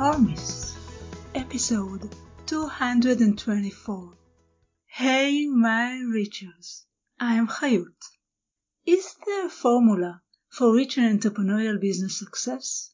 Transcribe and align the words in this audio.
or 0.00 0.16
Miss, 0.16 0.76
episode 1.34 2.08
224. 2.46 4.16
Hey, 4.86 5.46
my 5.48 6.00
Reachers, 6.06 6.84
I 7.18 7.34
am 7.34 7.48
Hayut. 7.48 7.96
Is 8.86 9.16
there 9.26 9.46
a 9.46 9.50
formula 9.50 10.22
for 10.50 10.72
reaching 10.72 11.02
entrepreneurial 11.02 11.80
business 11.80 12.16
success? 12.16 12.92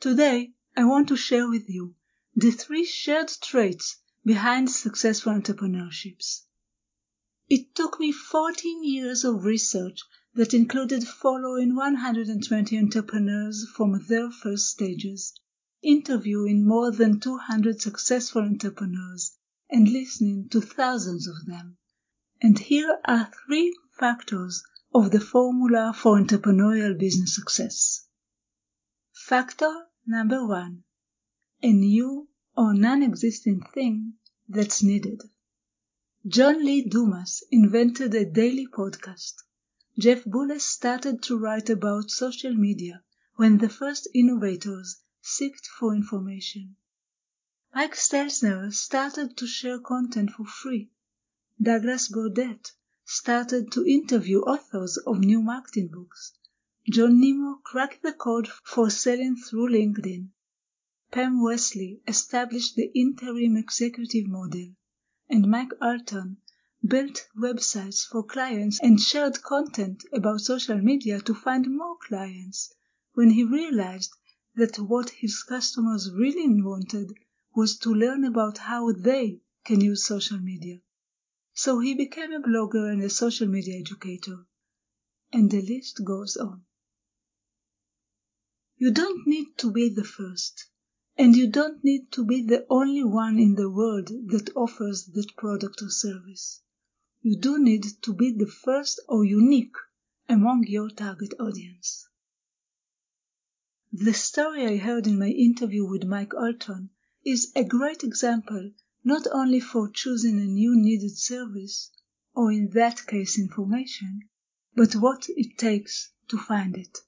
Today, 0.00 0.54
I 0.74 0.84
want 0.84 1.08
to 1.08 1.16
share 1.16 1.46
with 1.46 1.68
you 1.68 1.94
the 2.34 2.52
three 2.52 2.86
shared 2.86 3.30
traits 3.42 3.98
behind 4.24 4.70
successful 4.70 5.34
entrepreneurships. 5.34 6.44
It 7.50 7.74
took 7.74 8.00
me 8.00 8.12
14 8.12 8.82
years 8.82 9.24
of 9.24 9.44
research 9.44 10.00
that 10.32 10.54
included 10.54 11.04
following 11.06 11.74
120 11.76 12.78
entrepreneurs 12.78 13.66
from 13.76 14.02
their 14.08 14.30
first 14.30 14.70
stages, 14.70 15.34
interviewing 15.84 16.66
more 16.66 16.90
than 16.90 17.20
200 17.20 17.80
successful 17.80 18.42
entrepreneurs, 18.42 19.36
and 19.70 19.88
listening 19.88 20.48
to 20.48 20.60
thousands 20.60 21.28
of 21.28 21.46
them. 21.46 21.76
And 22.42 22.58
here 22.58 22.98
are 23.04 23.30
three 23.46 23.76
factors 23.98 24.62
of 24.94 25.10
the 25.10 25.20
formula 25.20 25.92
for 25.96 26.18
entrepreneurial 26.18 26.98
business 26.98 27.34
success. 27.34 28.06
Factor 29.12 29.86
number 30.06 30.46
one 30.46 30.84
a 31.62 31.72
new 31.72 32.28
or 32.56 32.74
non 32.74 33.02
existing 33.02 33.60
thing 33.74 34.14
that's 34.48 34.82
needed. 34.82 35.20
John 36.26 36.64
Lee 36.64 36.88
Dumas 36.88 37.44
invented 37.50 38.14
a 38.14 38.24
daily 38.24 38.66
podcast 38.66 39.34
Jeff 39.96 40.24
Bullas 40.24 40.64
started 40.64 41.22
to 41.22 41.38
write 41.38 41.70
about 41.70 42.10
social 42.10 42.52
media 42.52 43.00
when 43.36 43.58
the 43.58 43.68
first 43.68 44.08
innovators 44.12 44.96
seeked 45.26 45.66
for 45.78 45.94
information. 45.94 46.76
Mike 47.74 47.94
Stelzner 47.94 48.70
started 48.70 49.36
to 49.38 49.46
share 49.46 49.78
content 49.78 50.30
for 50.30 50.44
free. 50.44 50.90
Douglas 51.60 52.08
Burdett 52.08 52.72
started 53.06 53.72
to 53.72 53.86
interview 53.86 54.40
authors 54.40 54.98
of 54.98 55.20
new 55.20 55.40
marketing 55.40 55.88
books. 55.88 56.32
John 56.90 57.20
Nemo 57.20 57.54
cracked 57.64 58.02
the 58.02 58.12
code 58.12 58.48
for 58.48 58.90
selling 58.90 59.36
through 59.36 59.70
LinkedIn. 59.70 60.28
Pam 61.10 61.42
Wesley 61.42 62.02
established 62.06 62.76
the 62.76 62.92
interim 62.94 63.56
executive 63.56 64.26
model, 64.26 64.74
and 65.30 65.48
Mike 65.48 65.72
Allton 65.80 66.36
built 66.86 67.28
websites 67.34 68.06
for 68.06 68.22
clients 68.22 68.78
and 68.80 69.00
shared 69.00 69.42
content 69.42 70.04
about 70.12 70.42
social 70.42 70.76
media 70.76 71.18
to 71.22 71.32
find 71.34 71.74
more 71.74 71.96
clients 72.06 72.74
when 73.14 73.30
he 73.30 73.42
realized 73.42 74.14
that 74.54 74.78
what 74.78 75.10
his 75.10 75.42
customers 75.42 76.10
really 76.12 76.48
wanted 76.62 77.12
was 77.54 77.78
to 77.78 77.94
learn 77.94 78.24
about 78.24 78.58
how 78.58 78.92
they 78.92 79.40
can 79.64 79.80
use 79.80 80.04
social 80.04 80.38
media. 80.38 80.80
So 81.52 81.78
he 81.80 81.94
became 81.94 82.32
a 82.32 82.40
blogger 82.40 82.90
and 82.90 83.02
a 83.02 83.10
social 83.10 83.48
media 83.48 83.78
educator. 83.78 84.46
And 85.32 85.50
the 85.50 85.62
list 85.62 86.04
goes 86.04 86.36
on. 86.36 86.64
You 88.76 88.90
don't 88.92 89.26
need 89.26 89.56
to 89.58 89.70
be 89.70 89.88
the 89.88 90.04
first, 90.04 90.66
and 91.16 91.36
you 91.36 91.50
don't 91.50 91.82
need 91.82 92.10
to 92.12 92.24
be 92.24 92.42
the 92.42 92.66
only 92.68 93.04
one 93.04 93.38
in 93.38 93.54
the 93.54 93.70
world 93.70 94.08
that 94.08 94.50
offers 94.54 95.06
that 95.14 95.36
product 95.36 95.82
or 95.82 95.90
service 95.90 96.60
you 97.26 97.38
do 97.38 97.58
need 97.58 97.86
to 98.02 98.12
be 98.12 98.32
the 98.32 98.46
first 98.46 99.00
or 99.08 99.24
unique 99.24 99.76
among 100.28 100.62
your 100.66 100.90
target 100.90 101.32
audience. 101.40 102.06
The 103.96 104.12
story 104.12 104.66
I 104.66 104.76
heard 104.78 105.06
in 105.06 105.20
my 105.20 105.28
interview 105.28 105.86
with 105.88 106.02
Mike 106.02 106.34
Allton 106.34 106.90
is 107.24 107.52
a 107.54 107.62
great 107.62 108.02
example 108.02 108.72
not 109.04 109.28
only 109.30 109.60
for 109.60 109.88
choosing 109.88 110.40
a 110.40 110.46
new 110.46 110.74
needed 110.74 111.16
service, 111.16 111.92
or 112.34 112.50
in 112.50 112.70
that 112.70 113.06
case 113.06 113.38
information, 113.38 114.22
but 114.74 114.96
what 114.96 115.28
it 115.28 115.56
takes 115.56 116.10
to 116.26 116.36
find 116.36 116.76
it. 116.76 116.98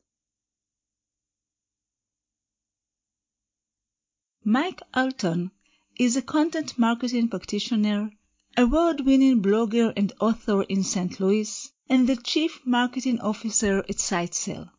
Mike 4.44 4.80
Allton 4.94 5.50
is 5.98 6.14
a 6.14 6.22
content 6.22 6.78
marketing 6.78 7.28
practitioner 7.28 8.12
award-winning 8.56 9.42
blogger 9.42 9.92
and 9.96 10.12
author 10.20 10.62
in 10.62 10.84
St. 10.84 11.18
Louis, 11.18 11.68
and 11.88 12.08
the 12.08 12.14
Chief 12.14 12.64
Marketing 12.64 13.18
Officer 13.18 13.80
at 13.80 13.98
Sitesell. 13.98 14.70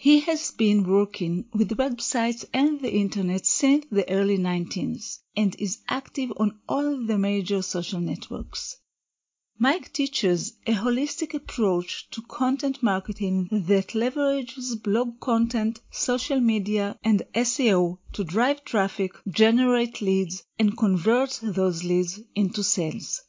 He 0.00 0.20
has 0.20 0.52
been 0.52 0.84
working 0.84 1.46
with 1.52 1.76
websites 1.76 2.44
and 2.54 2.80
the 2.80 2.94
Internet 2.94 3.44
since 3.44 3.84
the 3.90 4.08
early 4.08 4.38
90s 4.38 5.18
and 5.36 5.56
is 5.58 5.78
active 5.88 6.32
on 6.36 6.60
all 6.68 7.04
the 7.04 7.18
major 7.18 7.62
social 7.62 7.98
networks. 7.98 8.76
Mike 9.58 9.92
teaches 9.92 10.52
a 10.68 10.72
holistic 10.74 11.34
approach 11.34 12.08
to 12.10 12.22
content 12.22 12.80
marketing 12.80 13.48
that 13.50 13.88
leverages 13.88 14.80
blog 14.80 15.18
content, 15.18 15.80
social 15.90 16.38
media, 16.38 16.96
and 17.02 17.24
SEO 17.34 17.98
to 18.12 18.22
drive 18.22 18.64
traffic, 18.64 19.10
generate 19.26 20.00
leads, 20.00 20.44
and 20.60 20.78
convert 20.78 21.40
those 21.42 21.82
leads 21.82 22.20
into 22.36 22.62
sales. 22.62 23.22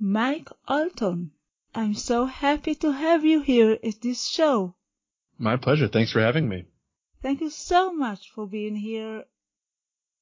Mike 0.00 0.48
Allton, 0.66 1.30
I'm 1.72 1.94
so 1.94 2.26
happy 2.26 2.74
to 2.74 2.90
have 2.90 3.24
you 3.24 3.42
here 3.42 3.78
at 3.84 4.00
this 4.00 4.26
show. 4.26 4.74
My 5.38 5.56
pleasure. 5.56 5.88
Thanks 5.88 6.12
for 6.12 6.20
having 6.20 6.48
me. 6.48 6.64
Thank 7.22 7.40
you 7.40 7.50
so 7.50 7.92
much 7.92 8.30
for 8.30 8.46
being 8.46 8.76
here 8.76 9.24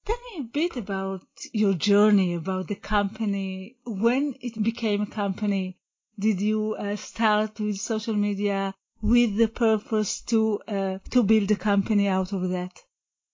Tell 0.06 0.18
me 0.30 0.38
a 0.38 0.44
bit 0.44 0.76
about 0.76 1.26
your 1.52 1.74
journey, 1.74 2.34
about 2.34 2.68
the 2.68 2.76
company. 2.76 3.74
When 3.84 4.36
it 4.40 4.62
became 4.62 5.02
a 5.02 5.06
company, 5.06 5.78
did 6.16 6.40
you 6.40 6.76
uh, 6.76 6.94
start 6.94 7.58
with 7.58 7.78
social 7.78 8.14
media 8.14 8.72
with 9.02 9.36
the 9.36 9.48
purpose 9.48 10.20
to 10.30 10.60
uh, 10.68 10.98
to 11.10 11.24
build 11.24 11.50
a 11.50 11.56
company 11.56 12.06
out 12.06 12.32
of 12.32 12.50
that? 12.50 12.84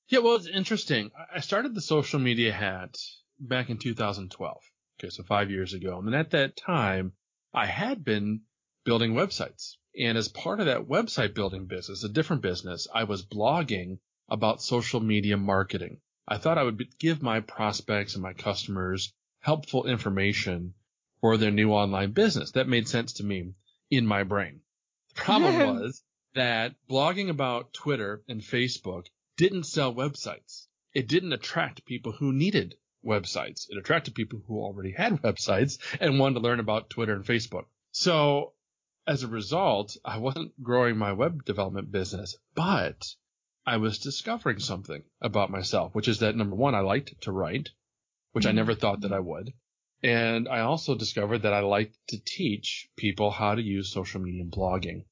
Yeah, 0.09 0.21
well, 0.21 0.37
it's 0.37 0.47
interesting. 0.47 1.10
I 1.34 1.41
started 1.41 1.75
the 1.75 1.82
social 1.82 2.19
media 2.19 2.54
hat 2.54 2.97
back 3.38 3.69
in 3.69 3.76
2012. 3.76 4.62
Okay, 4.98 5.10
so 5.10 5.22
five 5.25 5.50
years 5.50 5.75
ago. 5.75 5.98
And 5.98 6.15
at 6.15 6.31
that 6.31 6.56
time, 6.56 7.12
I 7.53 7.66
had 7.66 8.03
been 8.03 8.44
building 8.84 9.12
websites. 9.12 9.76
And 9.98 10.16
as 10.16 10.28
part 10.28 10.60
of 10.60 10.66
that 10.66 10.88
website 10.88 11.34
building 11.34 11.66
business, 11.66 12.03
a 12.03 12.08
different 12.08 12.42
business, 12.42 12.88
I 12.92 13.04
was 13.04 13.26
blogging 13.26 13.98
about 14.28 14.62
social 14.62 15.00
media 15.00 15.36
marketing. 15.36 16.00
I 16.26 16.38
thought 16.38 16.56
I 16.56 16.62
would 16.62 16.98
give 16.98 17.20
my 17.20 17.41
prospects 17.41 18.14
and 18.14 18.22
my 18.22 18.32
customers 18.32 19.12
helpful 19.41 19.84
information 19.84 20.75
for 21.20 21.36
their 21.36 21.50
new 21.50 21.72
online 21.72 22.12
business. 22.12 22.53
That 22.53 22.69
made 22.69 22.88
sense 22.88 23.14
to 23.14 23.25
me 23.25 23.53
in 23.91 24.06
my 24.06 24.22
brain. 24.22 24.60
The 25.14 25.20
problem 25.20 25.76
was 25.76 26.03
that 26.34 26.74
blogging 26.88 27.28
about 27.28 27.74
Twitter 27.74 28.22
and 28.28 28.41
Facebook 28.41 29.06
didn't 29.36 29.65
sell 29.65 29.94
websites. 29.94 30.68
It 30.94 31.09
didn't 31.09 31.33
attract 31.33 31.84
people 31.84 32.12
who 32.12 32.33
needed 32.33 32.77
websites. 33.04 33.68
It 33.68 33.77
attracted 33.77 34.15
people 34.15 34.42
who 34.47 34.60
already 34.60 34.92
had 34.92 35.12
websites 35.22 35.78
and 36.00 36.18
wanted 36.18 36.34
to 36.34 36.41
learn 36.41 36.60
about 36.60 36.89
Twitter 36.89 37.15
and 37.15 37.24
Facebook. 37.24 37.66
So 37.91 38.54
as 39.07 39.22
a 39.22 39.28
result, 39.28 39.97
I 40.04 40.19
wasn't 40.19 40.63
growing 40.63 40.97
my 40.97 41.13
web 41.13 41.45
development 41.45 41.91
business, 41.91 42.37
but 42.54 43.15
I 43.66 43.77
was 43.77 43.99
discovering 43.99 44.59
something 44.59 45.03
about 45.21 45.51
myself, 45.51 45.95
which 45.95 46.09
is 46.09 46.21
that 46.21 46.37
number 46.37 46.57
one, 46.57 46.75
I 46.75 46.81
liked 46.81 47.21
to 47.22 47.33
write, 47.33 47.71
which 48.33 48.45
mm-hmm. 48.45 48.51
I 48.51 48.53
never 48.53 48.75
thought 48.75 49.01
that 49.03 49.13
I 49.13 49.21
would. 49.21 49.53
And 50.03 50.49
I 50.49 50.60
also 50.60 50.95
discovered 50.97 51.43
that 51.43 51.53
I 51.53 51.60
liked 51.60 51.97
to 52.09 52.19
teach 52.19 52.91
people 52.97 53.31
how 53.31 53.54
to 53.54 53.63
use 53.63 53.93
social 53.93 54.21
media 54.21 54.43
and 54.43 54.53
blogging. 54.53 55.04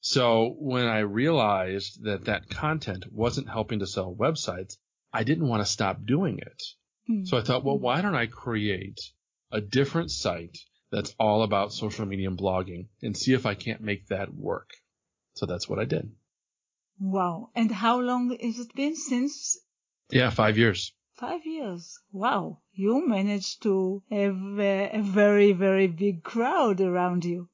So 0.00 0.56
when 0.58 0.86
I 0.86 1.00
realized 1.00 2.02
that 2.04 2.24
that 2.24 2.50
content 2.50 3.12
wasn't 3.12 3.48
helping 3.48 3.78
to 3.78 3.86
sell 3.86 4.12
websites, 4.12 4.76
I 5.12 5.22
didn't 5.22 5.46
want 5.46 5.64
to 5.64 5.72
stop 5.72 6.04
doing 6.04 6.38
it. 6.38 6.62
Mm-hmm. 7.08 7.24
So 7.24 7.38
I 7.38 7.42
thought, 7.42 7.64
well, 7.64 7.78
why 7.78 8.00
don't 8.02 8.16
I 8.16 8.26
create 8.26 9.00
a 9.52 9.60
different 9.60 10.10
site 10.10 10.58
that's 10.92 11.14
all 11.18 11.42
about 11.42 11.72
social 11.72 12.04
media 12.04 12.28
and 12.28 12.38
blogging 12.38 12.88
and 13.02 13.16
see 13.16 13.32
if 13.32 13.46
I 13.46 13.54
can't 13.54 13.80
make 13.80 14.06
that 14.08 14.32
work. 14.32 14.68
So 15.34 15.46
that's 15.46 15.68
what 15.68 15.78
I 15.78 15.86
did. 15.86 16.12
Wow. 17.00 17.48
And 17.54 17.72
how 17.72 18.00
long 18.00 18.36
has 18.38 18.58
it 18.58 18.74
been 18.74 18.94
since? 18.94 19.58
Yeah, 20.10 20.28
five 20.28 20.58
years. 20.58 20.92
Five 21.14 21.46
years. 21.46 21.98
Wow. 22.12 22.60
You 22.74 23.08
managed 23.08 23.62
to 23.62 24.02
have 24.10 24.36
a, 24.58 24.98
a 24.98 25.02
very, 25.02 25.52
very 25.52 25.86
big 25.86 26.22
crowd 26.22 26.80
around 26.82 27.24
you. 27.24 27.48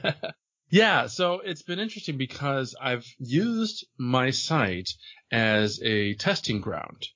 yeah, 0.70 1.06
so 1.08 1.40
it's 1.40 1.62
been 1.62 1.80
interesting 1.80 2.16
because 2.16 2.76
I've 2.80 3.06
used 3.18 3.86
my 3.98 4.30
site 4.30 4.90
as 5.32 5.80
a 5.82 6.14
testing 6.14 6.60
ground 6.60 7.08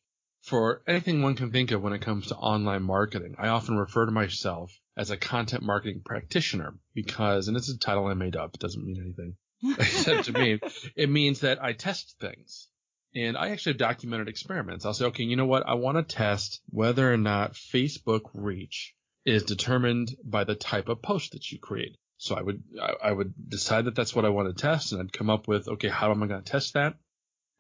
for 0.44 0.82
anything 0.86 1.22
one 1.22 1.36
can 1.36 1.50
think 1.50 1.70
of 1.70 1.80
when 1.80 1.94
it 1.94 2.02
comes 2.02 2.26
to 2.26 2.36
online 2.36 2.82
marketing. 2.82 3.34
I 3.38 3.48
often 3.48 3.78
refer 3.78 4.04
to 4.04 4.12
myself 4.12 4.78
as 4.94 5.10
a 5.10 5.16
content 5.16 5.62
marketing 5.62 6.02
practitioner 6.04 6.74
because, 6.94 7.48
and 7.48 7.56
it's 7.56 7.70
a 7.70 7.78
title 7.78 8.06
I 8.06 8.14
made 8.14 8.36
up, 8.36 8.54
it 8.54 8.60
doesn't 8.60 8.84
mean 8.84 9.00
anything 9.00 9.36
except 9.78 10.26
to 10.26 10.32
me. 10.32 10.60
It 10.96 11.08
means 11.08 11.40
that 11.40 11.62
I 11.62 11.72
test 11.72 12.16
things. 12.20 12.68
And 13.14 13.38
I 13.38 13.50
actually 13.50 13.72
have 13.72 13.78
documented 13.78 14.28
experiments. 14.28 14.84
I'll 14.84 14.92
say, 14.92 15.06
okay, 15.06 15.24
you 15.24 15.36
know 15.36 15.46
what? 15.46 15.66
I 15.66 15.74
want 15.74 15.96
to 15.96 16.14
test 16.14 16.60
whether 16.68 17.10
or 17.10 17.16
not 17.16 17.54
Facebook 17.54 18.22
reach 18.34 18.94
is 19.24 19.44
determined 19.44 20.14
by 20.22 20.44
the 20.44 20.56
type 20.56 20.88
of 20.88 21.00
post 21.00 21.32
that 21.32 21.50
you 21.50 21.58
create. 21.58 21.96
So 22.18 22.34
I 22.34 22.42
would, 22.42 22.62
I, 22.80 23.08
I 23.08 23.12
would 23.12 23.32
decide 23.48 23.86
that 23.86 23.94
that's 23.94 24.14
what 24.14 24.26
I 24.26 24.30
want 24.30 24.54
to 24.54 24.62
test 24.62 24.92
and 24.92 25.00
I'd 25.00 25.12
come 25.12 25.30
up 25.30 25.48
with, 25.48 25.68
okay, 25.68 25.88
how 25.88 26.10
am 26.10 26.22
I 26.22 26.26
going 26.26 26.42
to 26.42 26.52
test 26.52 26.74
that? 26.74 26.96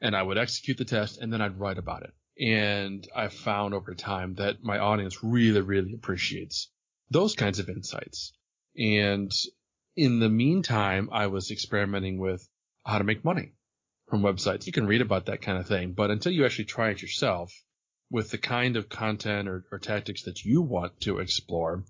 And 0.02 0.14
I 0.14 0.22
would 0.22 0.36
execute 0.36 0.76
the 0.76 0.84
test 0.84 1.18
and 1.18 1.32
then 1.32 1.40
I'd 1.40 1.58
write 1.58 1.78
about 1.78 2.02
it. 2.02 2.12
And 2.40 3.06
I've 3.14 3.32
found 3.32 3.74
over 3.74 3.94
time 3.94 4.34
that 4.34 4.62
my 4.62 4.78
audience 4.78 5.22
really, 5.22 5.60
really 5.60 5.92
appreciates 5.94 6.68
those 7.10 7.34
kinds 7.34 7.58
of 7.58 7.68
insights. 7.68 8.32
And 8.76 9.30
in 9.96 10.18
the 10.18 10.28
meantime, 10.28 11.08
I 11.12 11.28
was 11.28 11.50
experimenting 11.50 12.18
with 12.18 12.46
how 12.84 12.98
to 12.98 13.04
make 13.04 13.24
money 13.24 13.52
from 14.08 14.22
websites. 14.22 14.66
You 14.66 14.72
can 14.72 14.86
read 14.86 15.00
about 15.00 15.26
that 15.26 15.42
kind 15.42 15.58
of 15.58 15.66
thing, 15.66 15.92
but 15.92 16.10
until 16.10 16.32
you 16.32 16.44
actually 16.44 16.66
try 16.66 16.90
it 16.90 17.02
yourself 17.02 17.52
with 18.10 18.30
the 18.30 18.38
kind 18.38 18.76
of 18.76 18.88
content 18.88 19.48
or, 19.48 19.64
or 19.70 19.78
tactics 19.78 20.24
that 20.24 20.44
you 20.44 20.60
want 20.60 21.00
to 21.00 21.18
explore, 21.18 21.84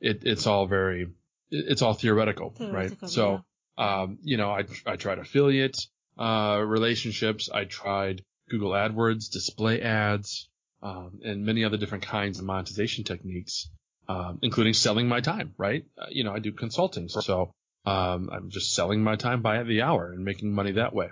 it, 0.00 0.22
it's 0.24 0.46
all 0.46 0.66
very, 0.66 1.08
it's 1.50 1.82
all 1.82 1.94
theoretical, 1.94 2.50
theoretical 2.50 2.98
right? 3.00 3.10
So, 3.10 3.44
um, 3.76 4.18
you 4.22 4.36
know, 4.36 4.50
I, 4.50 4.64
I 4.86 4.96
tried 4.96 5.18
affiliate, 5.18 5.76
uh, 6.18 6.62
relationships. 6.64 7.48
I 7.52 7.64
tried 7.64 8.22
Google 8.48 8.70
AdWords, 8.70 9.30
display 9.30 9.80
ads, 9.80 10.48
um, 10.82 11.20
and 11.24 11.44
many 11.44 11.64
other 11.64 11.76
different 11.76 12.04
kinds 12.04 12.38
of 12.38 12.44
monetization 12.44 13.04
techniques, 13.04 13.68
um, 14.08 14.38
including 14.42 14.74
selling 14.74 15.08
my 15.08 15.20
time, 15.20 15.54
right? 15.58 15.84
Uh, 15.96 16.06
you 16.10 16.24
know, 16.24 16.32
I 16.32 16.38
do 16.38 16.52
consulting. 16.52 17.08
So, 17.08 17.52
um, 17.84 18.30
I'm 18.32 18.50
just 18.50 18.74
selling 18.74 19.02
my 19.02 19.16
time 19.16 19.42
by 19.42 19.62
the 19.62 19.82
hour 19.82 20.12
and 20.12 20.24
making 20.24 20.52
money 20.52 20.72
that 20.72 20.94
way. 20.94 21.08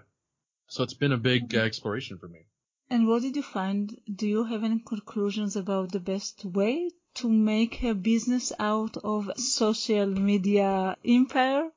So 0.68 0.82
it's 0.82 0.94
been 0.94 1.12
a 1.12 1.16
big 1.18 1.54
uh, 1.54 1.60
exploration 1.60 2.18
for 2.18 2.28
me. 2.28 2.46
And 2.90 3.08
what 3.08 3.22
did 3.22 3.36
you 3.36 3.42
find? 3.42 3.98
Do 4.12 4.26
you 4.28 4.44
have 4.44 4.62
any 4.62 4.78
conclusions 4.78 5.56
about 5.56 5.92
the 5.92 6.00
best 6.00 6.44
way 6.44 6.90
to 7.14 7.28
make 7.28 7.82
a 7.82 7.94
business 7.94 8.52
out 8.58 8.96
of 8.98 9.30
social 9.36 10.06
media 10.06 10.96
empire? 11.04 11.70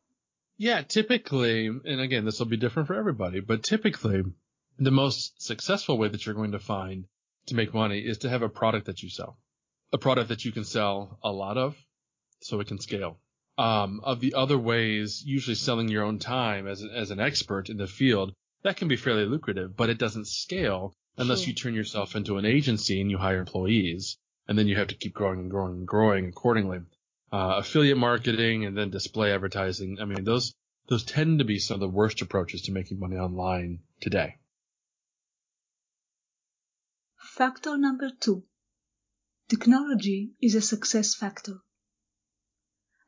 Yeah, 0.57 0.81
typically, 0.81 1.67
and 1.67 2.01
again, 2.01 2.25
this 2.25 2.39
will 2.39 2.47
be 2.47 2.57
different 2.57 2.87
for 2.87 2.95
everybody, 2.95 3.39
but 3.39 3.63
typically 3.63 4.23
the 4.79 4.91
most 4.91 5.41
successful 5.41 5.97
way 5.97 6.07
that 6.07 6.25
you're 6.25 6.35
going 6.35 6.53
to 6.53 6.59
find 6.59 7.05
to 7.47 7.55
make 7.55 7.73
money 7.73 7.99
is 7.99 8.19
to 8.19 8.29
have 8.29 8.41
a 8.41 8.49
product 8.49 8.85
that 8.85 9.03
you 9.03 9.09
sell, 9.09 9.37
a 9.91 9.97
product 9.97 10.29
that 10.29 10.45
you 10.45 10.51
can 10.51 10.63
sell 10.63 11.19
a 11.23 11.31
lot 11.31 11.57
of 11.57 11.75
so 12.41 12.59
it 12.59 12.67
can 12.67 12.79
scale. 12.79 13.19
Um, 13.57 13.99
of 14.03 14.21
the 14.21 14.35
other 14.35 14.57
ways, 14.57 15.21
usually 15.25 15.55
selling 15.55 15.89
your 15.89 16.03
own 16.03 16.19
time 16.19 16.67
as, 16.67 16.83
as 16.83 17.11
an 17.11 17.19
expert 17.19 17.69
in 17.69 17.77
the 17.77 17.87
field 17.87 18.33
that 18.63 18.77
can 18.77 18.87
be 18.87 18.95
fairly 18.95 19.25
lucrative, 19.25 19.75
but 19.75 19.89
it 19.89 19.97
doesn't 19.97 20.27
scale 20.27 20.93
unless 21.17 21.39
sure. 21.41 21.49
you 21.49 21.53
turn 21.53 21.73
yourself 21.73 22.15
into 22.15 22.37
an 22.37 22.45
agency 22.45 22.99
and 23.01 23.09
you 23.09 23.17
hire 23.17 23.39
employees, 23.39 24.17
and 24.47 24.57
then 24.57 24.67
you 24.67 24.75
have 24.75 24.87
to 24.87 24.95
keep 24.95 25.13
growing 25.13 25.39
and 25.39 25.51
growing 25.51 25.73
and 25.73 25.87
growing 25.87 26.27
accordingly. 26.27 26.79
Uh, 27.31 27.55
affiliate 27.57 27.97
marketing 27.97 28.65
and 28.65 28.75
then 28.75 28.89
display 28.89 29.31
advertising. 29.31 29.99
I 30.01 30.05
mean, 30.05 30.23
those 30.23 30.53
those 30.87 31.03
tend 31.03 31.39
to 31.39 31.45
be 31.45 31.59
some 31.59 31.75
of 31.75 31.81
the 31.81 31.87
worst 31.87 32.21
approaches 32.23 32.63
to 32.63 32.71
making 32.71 32.99
money 32.99 33.17
online 33.17 33.79
today. 34.01 34.37
Factor 37.39 37.77
number 37.77 38.09
two. 38.09 38.43
Technology 39.47 40.33
is 40.41 40.55
a 40.55 40.61
success 40.61 41.15
factor. 41.15 41.61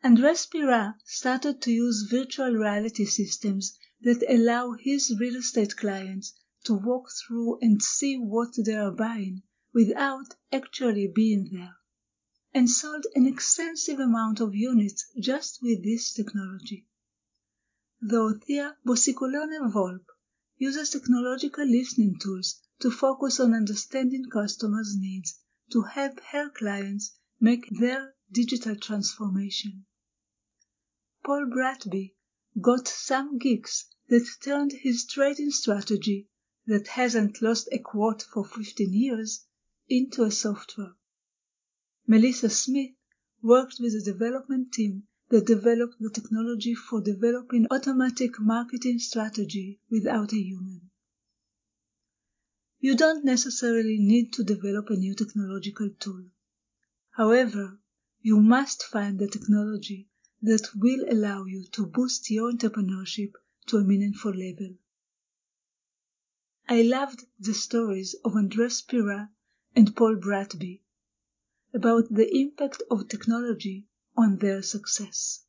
Andres 0.06 0.46
Pira 0.46 0.96
started 1.04 1.62
to 1.64 1.72
use 1.74 2.08
virtual 2.10 2.54
reality 2.54 3.04
systems 3.04 3.78
that 4.00 4.24
allow 4.30 4.72
his 4.72 5.14
real 5.20 5.36
estate 5.36 5.76
clients 5.76 6.34
to 6.64 6.76
walk 6.76 7.10
through 7.12 7.60
and 7.60 7.82
see 7.82 8.16
what 8.16 8.54
they 8.66 8.76
are 8.76 8.94
buying 8.94 9.44
without 9.74 10.28
actually 10.50 11.12
being 11.14 11.50
there, 11.52 11.76
and 12.54 12.70
sold 12.70 13.06
an 13.16 13.28
extensive 13.28 14.00
amount 14.00 14.40
of 14.40 14.56
units 14.56 15.12
just 15.20 15.60
with 15.62 15.84
this 15.84 16.14
technology. 16.14 16.88
Dorothea 18.02 18.78
Bosicolone 18.88 19.70
Volpe 19.74 20.06
uses 20.58 20.92
technological 20.92 21.66
listening 21.66 22.18
tools 22.18 22.62
to 22.82 22.92
focus 22.92 23.40
on 23.40 23.54
understanding 23.54 24.26
customers' 24.30 24.96
needs 24.98 25.40
to 25.72 25.84
help 25.84 26.20
her 26.32 26.50
clients 26.50 27.18
make 27.40 27.68
their 27.80 28.14
digital 28.32 28.76
transformation. 28.76 29.86
Paul 31.24 31.46
Bratby 31.46 32.16
got 32.60 32.88
some 32.88 33.38
gigs 33.38 33.86
that 34.08 34.28
turned 34.42 34.74
his 34.74 35.06
trading 35.06 35.52
strategy 35.52 36.28
that 36.66 36.88
hasn't 36.88 37.42
lost 37.42 37.70
a 37.72 37.80
quote 37.80 38.22
for 38.22 38.46
15 38.46 38.94
years 38.94 39.46
into 39.88 40.24
a 40.24 40.32
software. 40.32 40.96
Melissa 42.08 42.50
Smith 42.50 42.92
worked 43.42 43.78
with 43.80 43.94
a 43.96 44.02
development 44.02 44.72
team 44.72 45.04
that 45.30 45.48
developed 45.48 45.96
the 46.00 46.10
technology 46.10 46.76
for 46.76 47.02
developing 47.02 47.66
automatic 47.72 48.40
marketing 48.40 49.00
strategy 49.00 49.80
without 49.90 50.34
a 50.34 50.38
human. 50.38 50.91
You 52.84 52.96
don't 52.96 53.24
necessarily 53.24 54.00
need 54.00 54.34
to 54.34 54.44
develop 54.44 54.90
a 54.90 54.96
new 54.96 55.14
technological 55.14 55.92
tool. 56.00 56.26
However, 57.12 57.80
you 58.22 58.40
must 58.40 58.82
find 58.84 59.20
the 59.20 59.28
technology 59.28 60.10
that 60.42 60.68
will 60.76 61.06
allow 61.08 61.46
you 61.46 61.66
to 61.74 61.86
boost 61.86 62.32
your 62.32 62.52
entrepreneurship 62.52 63.34
to 63.68 63.78
a 63.78 63.84
meaningful 63.84 64.32
level. 64.32 64.74
I 66.68 66.82
loved 66.82 67.24
the 67.40 67.54
stories 67.54 68.16
of 68.26 68.36
Andres 68.36 68.82
Pira 68.82 69.30
and 69.76 69.96
Paul 69.96 70.16
Bratby 70.16 70.82
about 71.76 72.12
the 72.12 72.36
impact 72.36 72.82
of 72.90 73.08
technology 73.08 73.86
on 74.18 74.38
their 74.40 74.64
success. 74.64 75.44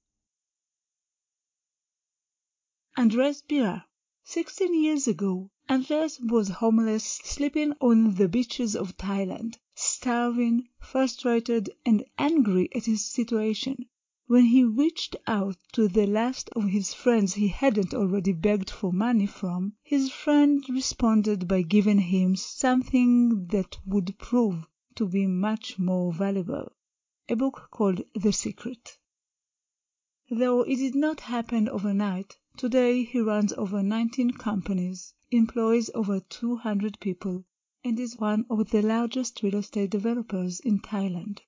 Andres 2.94 3.40
Pira. 3.40 3.86
Sixteen 4.22 4.74
years 4.74 5.08
ago, 5.08 5.50
Andres 5.68 6.18
was 6.18 6.48
homeless, 6.48 7.04
sleeping 7.04 7.72
on 7.80 8.16
the 8.16 8.26
beaches 8.28 8.74
of 8.74 8.96
Thailand, 8.96 9.58
starving, 9.76 10.66
frustrated, 10.80 11.70
and 11.86 12.04
angry 12.18 12.68
at 12.74 12.86
his 12.86 13.04
situation. 13.04 13.86
When 14.26 14.46
he 14.46 14.64
reached 14.64 15.14
out 15.28 15.56
to 15.74 15.86
the 15.86 16.08
last 16.08 16.50
of 16.56 16.64
his 16.64 16.92
friends 16.92 17.34
he 17.34 17.46
hadn't 17.46 17.94
already 17.94 18.32
begged 18.32 18.70
for 18.70 18.92
money 18.92 19.26
from, 19.26 19.74
his 19.84 20.10
friend 20.10 20.68
responded 20.68 21.46
by 21.46 21.62
giving 21.62 22.00
him 22.00 22.34
something 22.34 23.46
that 23.52 23.78
would 23.86 24.18
prove 24.18 24.66
to 24.96 25.06
be 25.06 25.28
much 25.28 25.78
more 25.78 26.12
valuable 26.12 26.72
a 27.28 27.36
book 27.36 27.68
called 27.70 28.02
The 28.16 28.32
Secret. 28.32 28.98
Though 30.28 30.62
it 30.62 30.74
did 30.74 30.96
not 30.96 31.20
happen 31.20 31.68
overnight, 31.68 32.36
today 32.56 33.04
he 33.04 33.20
runs 33.20 33.52
over 33.52 33.80
19 33.80 34.32
companies, 34.32 35.14
employs 35.34 35.88
over 35.94 36.20
200 36.20 37.00
people, 37.00 37.44
and 37.82 37.98
is 37.98 38.18
one 38.18 38.44
of 38.50 38.70
the 38.70 38.82
largest 38.82 39.42
real 39.42 39.54
estate 39.54 39.90
developers 39.90 40.60
in 40.60 40.78
Thailand. 40.78 41.40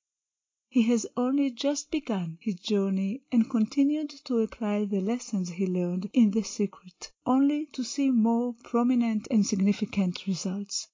He 0.68 0.82
has 0.82 1.06
only 1.16 1.50
just 1.50 1.90
begun 1.90 2.38
his 2.40 2.56
journey 2.56 3.22
and 3.30 3.48
continued 3.48 4.10
to 4.24 4.38
apply 4.38 4.86
the 4.86 5.00
lessons 5.00 5.50
he 5.50 5.66
learned 5.66 6.10
in 6.12 6.30
The 6.30 6.42
Secret, 6.42 7.12
only 7.26 7.66
to 7.66 7.84
see 7.84 8.10
more 8.10 8.54
prominent 8.64 9.28
and 9.30 9.46
significant 9.46 10.26
results. 10.26 10.88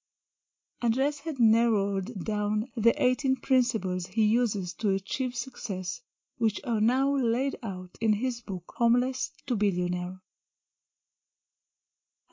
Andres 0.81 1.19
had 1.19 1.39
narrowed 1.39 2.25
down 2.25 2.67
the 2.75 2.93
18 3.01 3.37
principles 3.37 4.07
he 4.07 4.25
uses 4.25 4.73
to 4.73 4.89
achieve 4.89 5.35
success, 5.35 6.01
which 6.37 6.59
are 6.63 6.81
now 6.81 7.15
laid 7.15 7.55
out 7.63 7.97
in 8.01 8.13
his 8.13 8.41
book 8.41 8.73
Homeless 8.75 9.31
to 9.47 9.55
Billionaire. 9.55 10.21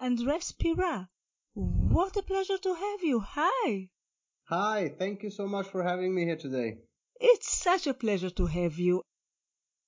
Andres 0.01 0.53
Pira, 0.53 1.09
what 1.55 2.17
a 2.17 2.23
pleasure 2.23 2.59
to 2.59 2.75
have 2.75 3.03
you. 3.03 3.21
Hi. 3.21 3.89
Hi, 4.45 4.95
thank 4.97 5.23
you 5.23 5.31
so 5.31 5.47
much 5.47 5.67
for 5.69 5.83
having 5.83 6.15
me 6.15 6.25
here 6.25 6.37
today. 6.37 6.79
It's 7.21 7.51
such 7.51 7.87
a 7.87 7.95
pleasure 7.95 8.31
to 8.31 8.47
have 8.47 8.79
you. 8.79 9.03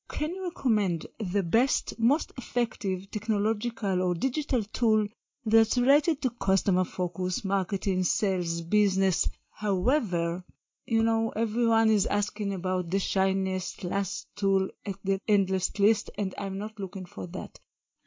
Can 0.09 0.35
you 0.35 0.45
recommend 0.45 1.07
the 1.19 1.45
best, 1.45 1.99
most 1.99 2.33
effective 2.37 3.11
technological 3.11 4.03
or 4.03 4.15
digital 4.15 4.65
tool 4.65 5.07
that's 5.47 5.79
related 5.79 6.21
to 6.23 6.31
customer 6.31 6.85
focus, 6.85 7.45
marketing, 7.45 8.05
sales, 8.05 8.61
business. 8.61 9.29
However, 9.51 10.45
you 10.87 11.03
know, 11.03 11.33
everyone 11.37 11.89
is 11.89 12.07
asking 12.07 12.53
about 12.53 12.91
the 12.91 12.99
shiniest 12.99 13.85
last 13.85 14.27
tool 14.37 14.69
at 14.85 14.97
the 15.05 15.19
endless 15.29 15.79
list, 15.79 16.11
and 16.19 16.35
I'm 16.37 16.59
not 16.59 16.79
looking 16.79 17.07
for 17.07 17.27
that. 17.29 17.59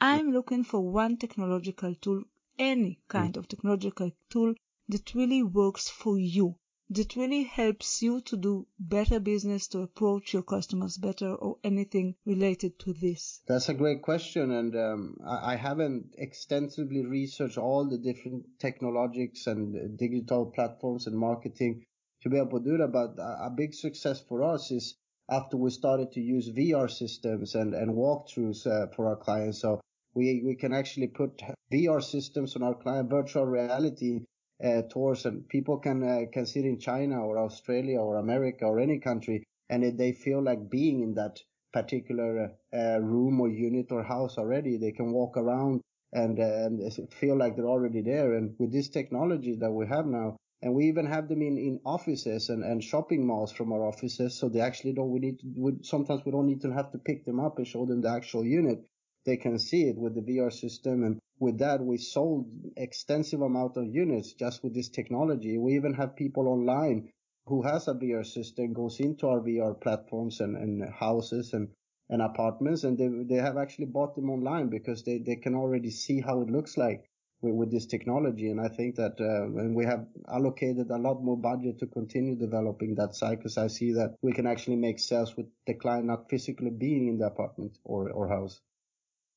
I'm 0.05 0.33
looking 0.33 0.65
for 0.65 0.81
one 0.81 1.15
technological 1.15 1.95
tool, 1.95 2.25
any 2.59 2.99
kind 3.07 3.37
of 3.37 3.47
technological 3.47 4.11
tool 4.29 4.53
that 4.89 5.15
really 5.15 5.43
works 5.43 5.87
for 5.87 6.19
you, 6.19 6.57
that 6.89 7.15
really 7.15 7.43
helps 7.43 8.01
you 8.01 8.19
to 8.23 8.35
do 8.35 8.67
better 8.77 9.21
business, 9.21 9.69
to 9.69 9.79
approach 9.79 10.33
your 10.33 10.43
customers 10.43 10.97
better, 10.97 11.33
or 11.33 11.55
anything 11.63 12.15
related 12.25 12.77
to 12.79 12.91
this? 12.91 13.39
That's 13.47 13.69
a 13.69 13.73
great 13.73 14.01
question, 14.01 14.51
and 14.51 14.75
um, 14.75 15.15
I, 15.25 15.55
haven't 15.55 16.15
extensively 16.17 17.05
researched 17.05 17.57
all 17.57 17.85
the 17.85 17.97
different 17.97 18.43
technologies 18.59 19.47
and 19.47 19.97
digital 19.97 20.47
platforms 20.47 21.07
and 21.07 21.17
marketing 21.17 21.85
to 22.23 22.29
be 22.29 22.39
able 22.39 22.59
to 22.59 22.65
do 22.71 22.77
that. 22.77 22.91
But 22.91 23.23
a 23.23 23.49
big 23.55 23.73
success 23.73 24.19
for 24.19 24.43
us 24.43 24.69
is 24.69 24.95
after 25.29 25.55
we 25.55 25.69
started 25.69 26.11
to 26.11 26.19
use 26.19 26.51
VR 26.51 26.91
systems 26.91 27.55
and, 27.55 27.73
and 27.73 27.95
walkthroughs 27.95 28.67
uh, 28.67 28.87
for 28.93 29.07
our 29.07 29.15
clients. 29.15 29.61
So 29.61 29.79
we, 30.15 30.43
we 30.45 30.55
can 30.55 30.73
actually 30.73 31.07
put 31.07 31.41
VR 31.71 32.01
systems 32.01 32.55
on 32.55 32.63
our 32.63 32.75
client 32.75 33.09
virtual 33.09 33.45
reality 33.45 34.21
uh, 34.63 34.83
tours, 34.89 35.25
and 35.25 35.47
people 35.49 35.77
can 35.79 36.03
uh, 36.03 36.21
can 36.31 36.45
sit 36.45 36.65
in 36.65 36.79
China 36.79 37.25
or 37.25 37.37
Australia 37.37 37.99
or 37.99 38.17
America 38.17 38.65
or 38.65 38.79
any 38.79 38.99
country, 38.99 39.43
and 39.69 39.97
they 39.97 40.11
feel 40.11 40.41
like 40.41 40.69
being 40.69 41.01
in 41.01 41.15
that 41.15 41.39
particular 41.73 42.51
uh, 42.73 42.99
room 43.01 43.41
or 43.41 43.49
unit 43.49 43.91
or 43.91 44.03
house 44.03 44.37
already. 44.37 44.77
They 44.77 44.91
can 44.91 45.11
walk 45.11 45.35
around 45.37 45.81
and, 46.13 46.37
and 46.37 47.11
feel 47.11 47.37
like 47.37 47.55
they're 47.55 47.65
already 47.65 48.01
there. 48.01 48.33
And 48.35 48.55
with 48.59 48.71
this 48.71 48.89
technology 48.89 49.55
that 49.59 49.71
we 49.71 49.87
have 49.87 50.05
now, 50.05 50.37
and 50.61 50.73
we 50.73 50.85
even 50.85 51.07
have 51.07 51.27
them 51.27 51.41
in, 51.41 51.57
in 51.57 51.79
offices 51.85 52.49
and, 52.49 52.63
and 52.63 52.81
shopping 52.81 53.27
malls 53.27 53.51
from 53.51 53.73
our 53.73 53.85
offices, 53.85 54.39
so 54.39 54.47
they 54.47 54.61
actually 54.61 54.93
don't. 54.93 55.11
We 55.11 55.19
need 55.19 55.39
to. 55.39 55.47
We, 55.57 55.71
sometimes 55.81 56.21
we 56.25 56.31
don't 56.31 56.47
need 56.47 56.61
to 56.61 56.71
have 56.71 56.91
to 56.91 56.99
pick 56.99 57.25
them 57.25 57.39
up 57.39 57.57
and 57.57 57.67
show 57.67 57.85
them 57.85 58.01
the 58.01 58.09
actual 58.09 58.45
unit. 58.45 58.85
They 59.25 59.37
can 59.37 59.57
see 59.59 59.83
it 59.87 59.97
with 59.97 60.15
the 60.15 60.21
VR 60.21 60.51
system, 60.51 61.03
and 61.03 61.19
with 61.39 61.59
that, 61.59 61.83
we 61.83 61.97
sold 61.97 62.47
extensive 62.77 63.41
amount 63.41 63.77
of 63.77 63.93
units 63.93 64.33
just 64.33 64.63
with 64.63 64.73
this 64.73 64.89
technology. 64.89 65.57
We 65.57 65.75
even 65.75 65.93
have 65.93 66.15
people 66.15 66.47
online 66.47 67.09
who 67.45 67.61
has 67.63 67.87
a 67.87 67.93
VR 67.93 68.25
system 68.25 68.73
goes 68.73 68.99
into 68.99 69.27
our 69.27 69.41
VR 69.41 69.79
platforms 69.79 70.39
and, 70.39 70.55
and 70.55 70.89
houses 70.93 71.53
and, 71.53 71.69
and 72.09 72.21
apartments 72.21 72.83
and 72.83 72.97
they, 72.97 73.09
they 73.35 73.41
have 73.41 73.57
actually 73.57 73.87
bought 73.87 74.15
them 74.15 74.29
online 74.29 74.69
because 74.69 75.03
they, 75.03 75.17
they 75.17 75.35
can 75.35 75.55
already 75.55 75.89
see 75.89 76.21
how 76.21 76.41
it 76.41 76.49
looks 76.49 76.77
like 76.77 77.03
with, 77.41 77.53
with 77.55 77.71
this 77.71 77.85
technology. 77.85 78.49
And 78.49 78.61
I 78.61 78.69
think 78.69 78.95
that, 78.95 79.19
uh, 79.19 79.59
and 79.59 79.75
we 79.75 79.85
have 79.85 80.07
allocated 80.29 80.89
a 80.89 80.97
lot 80.97 81.21
more 81.21 81.37
budget 81.37 81.79
to 81.79 81.87
continue 81.87 82.35
developing 82.35 82.95
that 82.95 83.15
side 83.15 83.39
because 83.39 83.57
I 83.57 83.67
see 83.67 83.91
that 83.93 84.15
we 84.21 84.31
can 84.31 84.47
actually 84.47 84.77
make 84.77 84.99
sales 84.99 85.35
with 85.35 85.47
the 85.67 85.73
client 85.73 86.05
not 86.05 86.29
physically 86.29 86.69
being 86.69 87.07
in 87.07 87.17
the 87.17 87.25
apartment 87.25 87.77
or, 87.83 88.09
or 88.11 88.29
house. 88.29 88.61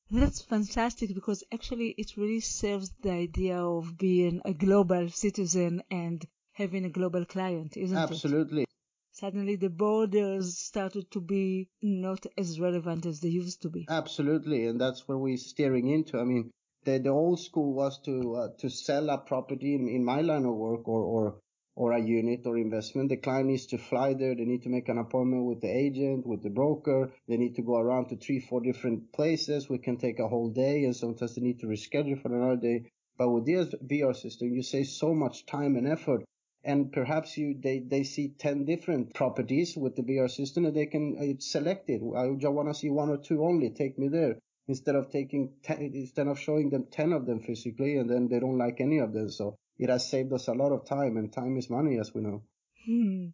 That's 0.09 0.41
fantastic 0.41 1.13
because 1.13 1.43
actually 1.51 1.89
it 1.97 2.15
really 2.15 2.39
serves 2.39 2.91
the 3.01 3.11
idea 3.11 3.57
of 3.57 3.97
being 3.97 4.41
a 4.45 4.53
global 4.53 5.09
citizen 5.09 5.83
and 5.91 6.25
having 6.53 6.85
a 6.85 6.89
global 6.89 7.25
client, 7.25 7.75
isn't 7.75 7.97
Absolutely. 7.97 8.61
it? 8.63 8.67
Absolutely. 8.67 8.67
Suddenly 9.11 9.55
the 9.57 9.69
borders 9.69 10.57
started 10.57 11.11
to 11.11 11.19
be 11.19 11.69
not 11.81 12.25
as 12.37 12.59
relevant 12.59 13.05
as 13.05 13.19
they 13.19 13.29
used 13.29 13.61
to 13.63 13.69
be. 13.69 13.85
Absolutely, 13.89 14.67
and 14.67 14.79
that's 14.79 15.07
where 15.07 15.17
we're 15.17 15.37
steering 15.37 15.87
into. 15.89 16.19
I 16.19 16.23
mean, 16.23 16.51
the, 16.85 16.99
the 16.99 17.09
old 17.09 17.39
school 17.39 17.73
was 17.73 17.99
to 18.03 18.35
uh, 18.35 18.47
to 18.59 18.69
sell 18.69 19.09
a 19.09 19.17
property 19.17 19.75
in, 19.75 19.89
in 19.89 20.05
my 20.05 20.21
line 20.21 20.45
of 20.45 20.55
work 20.55 20.87
or, 20.87 21.01
or 21.01 21.41
or 21.77 21.91
a 21.91 22.01
unit 22.01 22.41
or 22.47 22.57
investment. 22.57 23.07
The 23.07 23.17
client 23.17 23.45
needs 23.45 23.67
to 23.67 23.77
fly 23.77 24.15
there. 24.15 24.33
They 24.33 24.45
need 24.45 24.63
to 24.63 24.69
make 24.69 24.89
an 24.89 24.97
appointment 24.97 25.45
with 25.45 25.61
the 25.61 25.69
agent, 25.69 26.25
with 26.25 26.41
the 26.41 26.49
broker. 26.49 27.11
They 27.27 27.37
need 27.37 27.55
to 27.57 27.61
go 27.61 27.77
around 27.77 28.09
to 28.09 28.17
three, 28.17 28.39
four 28.39 28.61
different 28.61 29.13
places. 29.13 29.69
We 29.69 29.77
can 29.77 29.97
take 29.97 30.17
a 30.17 30.27
whole 30.27 30.49
day 30.49 30.85
and 30.85 30.95
sometimes 30.95 31.35
they 31.35 31.43
need 31.43 31.59
to 31.59 31.67
reschedule 31.67 32.19
for 32.19 32.35
another 32.35 32.59
day. 32.59 32.89
But 33.19 33.29
with 33.29 33.45
this 33.45 33.75
VR 33.75 34.15
system, 34.15 34.55
you 34.55 34.63
save 34.63 34.87
so 34.87 35.13
much 35.13 35.45
time 35.45 35.75
and 35.75 35.87
effort. 35.87 36.23
And 36.63 36.91
perhaps 36.91 37.37
you 37.37 37.55
they, 37.59 37.77
they 37.77 38.03
see 38.03 38.29
10 38.29 38.65
different 38.65 39.13
properties 39.13 39.77
with 39.77 39.95
the 39.95 40.01
VR 40.01 40.31
system 40.31 40.65
and 40.65 40.75
they 40.75 40.87
can 40.87 41.15
uh, 41.19 41.39
select 41.39 41.91
it. 41.91 42.01
I 42.17 42.33
just 42.39 42.53
want 42.53 42.69
to 42.69 42.73
see 42.73 42.89
one 42.89 43.09
or 43.09 43.17
two 43.17 43.43
only. 43.43 43.69
Take 43.69 43.99
me 43.99 44.07
there 44.07 44.39
instead 44.67 44.95
of 44.95 45.11
taking 45.11 45.53
ten, 45.61 45.77
instead 45.93 46.27
of 46.27 46.39
showing 46.39 46.71
them 46.71 46.87
10 46.89 47.13
of 47.13 47.27
them 47.27 47.39
physically 47.39 47.97
and 47.97 48.09
then 48.09 48.29
they 48.29 48.39
don't 48.39 48.57
like 48.57 48.81
any 48.81 48.97
of 48.97 49.13
them. 49.13 49.29
So 49.29 49.55
it 49.79 49.89
has 49.89 50.09
saved 50.09 50.33
us 50.33 50.47
a 50.47 50.53
lot 50.53 50.71
of 50.71 50.85
time, 50.85 51.17
and 51.17 51.31
time 51.31 51.57
is 51.57 51.69
money, 51.69 51.99
as 51.99 52.13
we 52.13 52.21
know. 52.21 52.43
Hmm. 52.85 53.27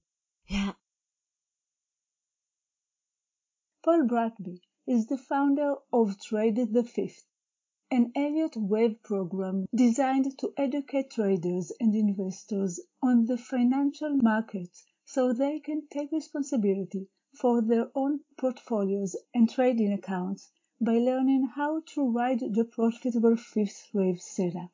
Yeah. 0.47 0.73
Paul 3.83 4.07
Bratby 4.07 4.61
is 4.87 5.07
the 5.07 5.17
founder 5.17 5.75
of 5.91 6.19
Trade 6.21 6.59
the 6.71 6.83
Fifth, 6.83 7.25
an 7.91 8.11
Elliott 8.15 8.55
Wave 8.57 9.03
program 9.03 9.65
designed 9.75 10.37
to 10.39 10.53
educate 10.57 11.11
traders 11.11 11.71
and 11.79 11.93
investors 11.93 12.79
on 13.01 13.25
the 13.25 13.37
financial 13.37 14.15
markets 14.17 14.85
so 15.05 15.33
they 15.33 15.59
can 15.59 15.87
take 15.89 16.11
responsibility 16.11 17.07
for 17.39 17.61
their 17.61 17.91
own 17.93 18.21
portfolios 18.37 19.15
and 19.33 19.49
trading 19.49 19.93
accounts 19.93 20.49
by 20.81 20.93
learning 20.93 21.47
how 21.55 21.81
to 21.87 22.09
ride 22.09 22.39
the 22.39 22.65
profitable 22.65 23.35
fifth 23.35 23.89
wave 23.93 24.21
setup. 24.21 24.71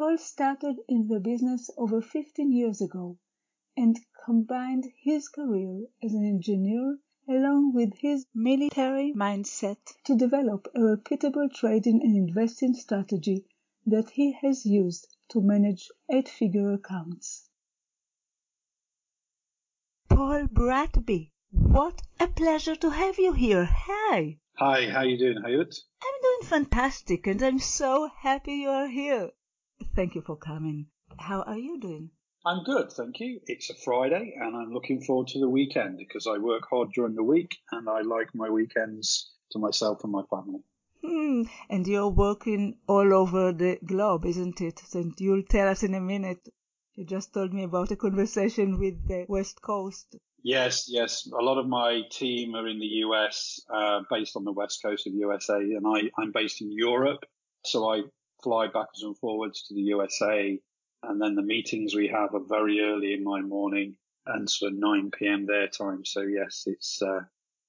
Paul 0.00 0.16
started 0.16 0.80
in 0.88 1.08
the 1.08 1.20
business 1.20 1.68
over 1.76 2.00
15 2.00 2.50
years 2.50 2.80
ago 2.80 3.18
and 3.76 4.00
combined 4.24 4.86
his 4.96 5.28
career 5.28 5.88
as 6.02 6.14
an 6.14 6.24
engineer 6.24 7.00
along 7.28 7.74
with 7.74 7.92
his 7.98 8.24
military 8.34 9.12
mindset 9.12 9.76
to 10.04 10.16
develop 10.16 10.68
a 10.74 10.82
reputable 10.82 11.50
trading 11.50 12.00
and 12.02 12.16
investing 12.16 12.72
strategy 12.72 13.44
that 13.84 14.08
he 14.08 14.32
has 14.40 14.64
used 14.64 15.06
to 15.28 15.42
manage 15.42 15.90
eight-figure 16.10 16.72
accounts. 16.72 17.50
Paul 20.08 20.46
Bratby, 20.46 21.30
what 21.50 22.00
a 22.18 22.26
pleasure 22.26 22.76
to 22.76 22.88
have 22.88 23.18
you 23.18 23.34
here. 23.34 23.66
Hi. 23.66 24.38
Hi, 24.54 24.86
how 24.86 25.02
you 25.02 25.18
doing, 25.18 25.42
Hayut? 25.44 25.78
I'm 26.02 26.22
doing 26.22 26.48
fantastic 26.48 27.26
and 27.26 27.42
I'm 27.42 27.58
so 27.58 28.08
happy 28.22 28.54
you 28.54 28.70
are 28.70 28.88
here. 28.88 29.32
Thank 29.94 30.14
you 30.14 30.22
for 30.22 30.36
coming. 30.36 30.86
How 31.18 31.42
are 31.42 31.58
you 31.58 31.80
doing? 31.80 32.10
I'm 32.44 32.64
good, 32.64 32.90
thank 32.92 33.20
you. 33.20 33.40
It's 33.46 33.68
a 33.68 33.74
Friday 33.74 34.34
and 34.40 34.56
I'm 34.56 34.72
looking 34.72 35.02
forward 35.02 35.28
to 35.28 35.40
the 35.40 35.48
weekend 35.48 35.98
because 35.98 36.26
I 36.26 36.38
work 36.38 36.62
hard 36.70 36.90
during 36.94 37.14
the 37.14 37.22
week 37.22 37.56
and 37.70 37.88
I 37.88 38.00
like 38.00 38.34
my 38.34 38.48
weekends 38.48 39.30
to 39.52 39.58
myself 39.58 40.02
and 40.04 40.12
my 40.12 40.22
family. 40.30 40.60
Hmm. 41.04 41.42
And 41.68 41.86
you're 41.86 42.08
working 42.08 42.76
all 42.86 43.12
over 43.12 43.52
the 43.52 43.78
globe, 43.84 44.24
isn't 44.24 44.60
it? 44.60 44.80
And 44.94 45.12
you'll 45.18 45.42
tell 45.42 45.68
us 45.68 45.82
in 45.82 45.94
a 45.94 46.00
minute. 46.00 46.48
You 46.94 47.04
just 47.04 47.32
told 47.32 47.52
me 47.52 47.64
about 47.64 47.90
a 47.90 47.96
conversation 47.96 48.78
with 48.78 49.06
the 49.06 49.26
West 49.28 49.60
Coast. 49.60 50.16
Yes, 50.42 50.86
yes. 50.88 51.26
A 51.26 51.42
lot 51.42 51.58
of 51.58 51.66
my 51.66 52.02
team 52.10 52.54
are 52.54 52.66
in 52.66 52.78
the 52.78 53.04
US, 53.06 53.60
uh, 53.72 54.00
based 54.10 54.36
on 54.36 54.44
the 54.44 54.52
West 54.52 54.82
Coast 54.82 55.06
of 55.06 55.14
USA, 55.14 55.56
and 55.56 55.86
I, 55.86 56.10
I'm 56.20 56.32
based 56.32 56.62
in 56.62 56.72
Europe. 56.72 57.24
So 57.64 57.90
I 57.90 58.02
fly 58.42 58.66
backwards 58.66 59.02
and 59.02 59.16
forwards 59.18 59.66
to 59.68 59.74
the 59.74 59.82
USA. 59.82 60.58
And 61.02 61.20
then 61.20 61.34
the 61.34 61.42
meetings 61.42 61.94
we 61.94 62.08
have 62.08 62.34
are 62.34 62.44
very 62.46 62.80
early 62.80 63.14
in 63.14 63.24
my 63.24 63.40
morning 63.40 63.96
and 64.26 64.48
sort 64.48 64.72
of 64.72 64.78
9 64.78 65.10
p.m. 65.18 65.46
their 65.46 65.68
time. 65.68 66.04
So 66.04 66.22
yes, 66.22 66.64
it's, 66.66 67.00
uh, 67.02 67.20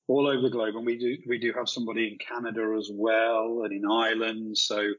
all 0.07 0.27
over 0.27 0.41
the 0.41 0.49
globe. 0.49 0.75
And 0.75 0.85
we 0.85 0.97
do, 0.97 1.17
we 1.27 1.39
do 1.39 1.53
have 1.55 1.69
somebody 1.69 2.07
in 2.07 2.17
Canada 2.17 2.75
as 2.77 2.89
well 2.93 3.61
and 3.63 3.71
in 3.71 3.89
Ireland. 3.89 4.57
So 4.57 4.93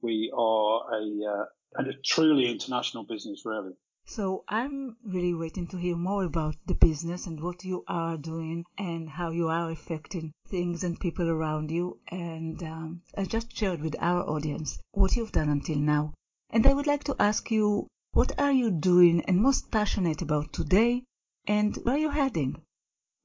we 0.00 0.32
are 0.36 0.80
a, 0.94 1.20
uh, 1.28 1.44
a 1.78 1.92
truly 2.04 2.50
international 2.50 3.04
business, 3.04 3.42
really. 3.44 3.72
So 4.04 4.44
I'm 4.48 4.96
really 5.04 5.32
waiting 5.32 5.68
to 5.68 5.76
hear 5.76 5.96
more 5.96 6.24
about 6.24 6.56
the 6.66 6.74
business 6.74 7.26
and 7.26 7.40
what 7.40 7.64
you 7.64 7.84
are 7.86 8.16
doing 8.16 8.64
and 8.76 9.08
how 9.08 9.30
you 9.30 9.48
are 9.48 9.70
affecting 9.70 10.32
things 10.48 10.84
and 10.84 10.98
people 10.98 11.30
around 11.30 11.70
you. 11.70 11.98
And 12.08 12.62
um, 12.62 13.02
I 13.16 13.24
just 13.24 13.56
shared 13.56 13.80
with 13.80 13.96
our 14.00 14.28
audience 14.28 14.78
what 14.90 15.16
you've 15.16 15.32
done 15.32 15.48
until 15.48 15.78
now. 15.78 16.14
And 16.50 16.66
I 16.66 16.74
would 16.74 16.86
like 16.86 17.04
to 17.04 17.16
ask 17.18 17.50
you, 17.50 17.86
what 18.12 18.38
are 18.38 18.52
you 18.52 18.70
doing 18.70 19.22
and 19.22 19.40
most 19.40 19.70
passionate 19.70 20.20
about 20.20 20.52
today 20.52 21.04
and 21.46 21.76
where 21.76 21.94
are 21.94 21.98
you 21.98 22.10
heading? 22.10 22.60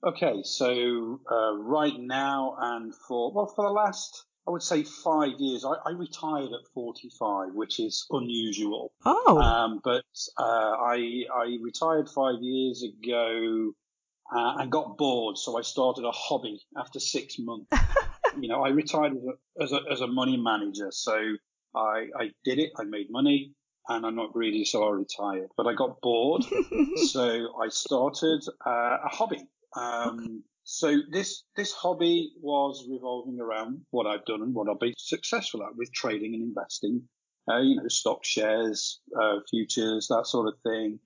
Okay, 0.03 0.43
so 0.43 1.19
uh, 1.29 1.57
right 1.57 1.99
now 1.99 2.55
and 2.59 2.93
for, 2.95 3.33
well, 3.33 3.51
for 3.53 3.65
the 3.65 3.73
last 3.73 4.25
I 4.47 4.51
would 4.51 4.63
say 4.63 4.83
five 4.83 5.33
years. 5.39 5.65
I, 5.65 5.73
I, 5.85 5.91
retired 5.91 6.53
at 6.53 6.65
45, 6.73 7.53
which 7.53 7.81
is 7.81 8.05
unusual. 8.11 8.93
Oh. 9.05 9.39
Um, 9.39 9.81
but 9.83 10.05
uh, 10.37 10.43
I, 10.43 11.25
I 11.35 11.57
retired 11.61 12.07
five 12.07 12.35
years 12.39 12.81
ago 12.81 13.73
uh, 14.33 14.55
and 14.57 14.71
got 14.71 14.97
bored, 14.97 15.37
so 15.37 15.57
I 15.57 15.63
started 15.63 16.05
a 16.05 16.11
hobby 16.11 16.61
after 16.77 16.99
six 16.99 17.37
months. 17.37 17.67
you 18.39 18.47
know, 18.47 18.63
I 18.63 18.69
retired 18.69 19.13
as 19.17 19.23
a, 19.23 19.63
as 19.63 19.71
a, 19.73 19.91
as 19.91 20.01
a 20.01 20.07
money 20.07 20.37
manager, 20.37 20.91
so 20.91 21.17
I, 21.75 22.07
I 22.17 22.31
did 22.45 22.59
it. 22.59 22.71
I 22.79 22.83
made 22.85 23.07
money 23.09 23.51
and 23.89 24.05
I'm 24.05 24.15
not 24.15 24.31
greedy, 24.31 24.63
so 24.63 24.87
I 24.87 24.91
retired. 24.91 25.49
But 25.57 25.67
I 25.67 25.73
got 25.73 25.99
bored, 26.01 26.45
so 27.11 27.53
I 27.61 27.67
started 27.67 28.43
uh, 28.65 28.97
a 29.03 29.09
hobby. 29.09 29.43
Um. 29.75 30.43
So 30.69 30.97
this 31.09 31.43
this 31.55 31.71
hobby 31.71 32.33
was 32.41 32.85
revolving 32.91 33.39
around 33.39 33.85
what 33.91 34.05
I've 34.05 34.25
done 34.25 34.41
and 34.41 34.53
what 34.53 34.67
I've 34.69 34.81
been 34.81 34.93
successful 34.97 35.63
at 35.63 35.77
with 35.77 35.93
trading 35.93 36.33
and 36.33 36.43
investing. 36.43 37.03
Uh, 37.49 37.61
you 37.61 37.77
know, 37.77 37.87
stock 37.87 38.25
shares, 38.25 38.99
uh, 39.17 39.37
futures, 39.49 40.07
that 40.09 40.27
sort 40.27 40.49
of 40.49 40.55
thing. 40.63 40.99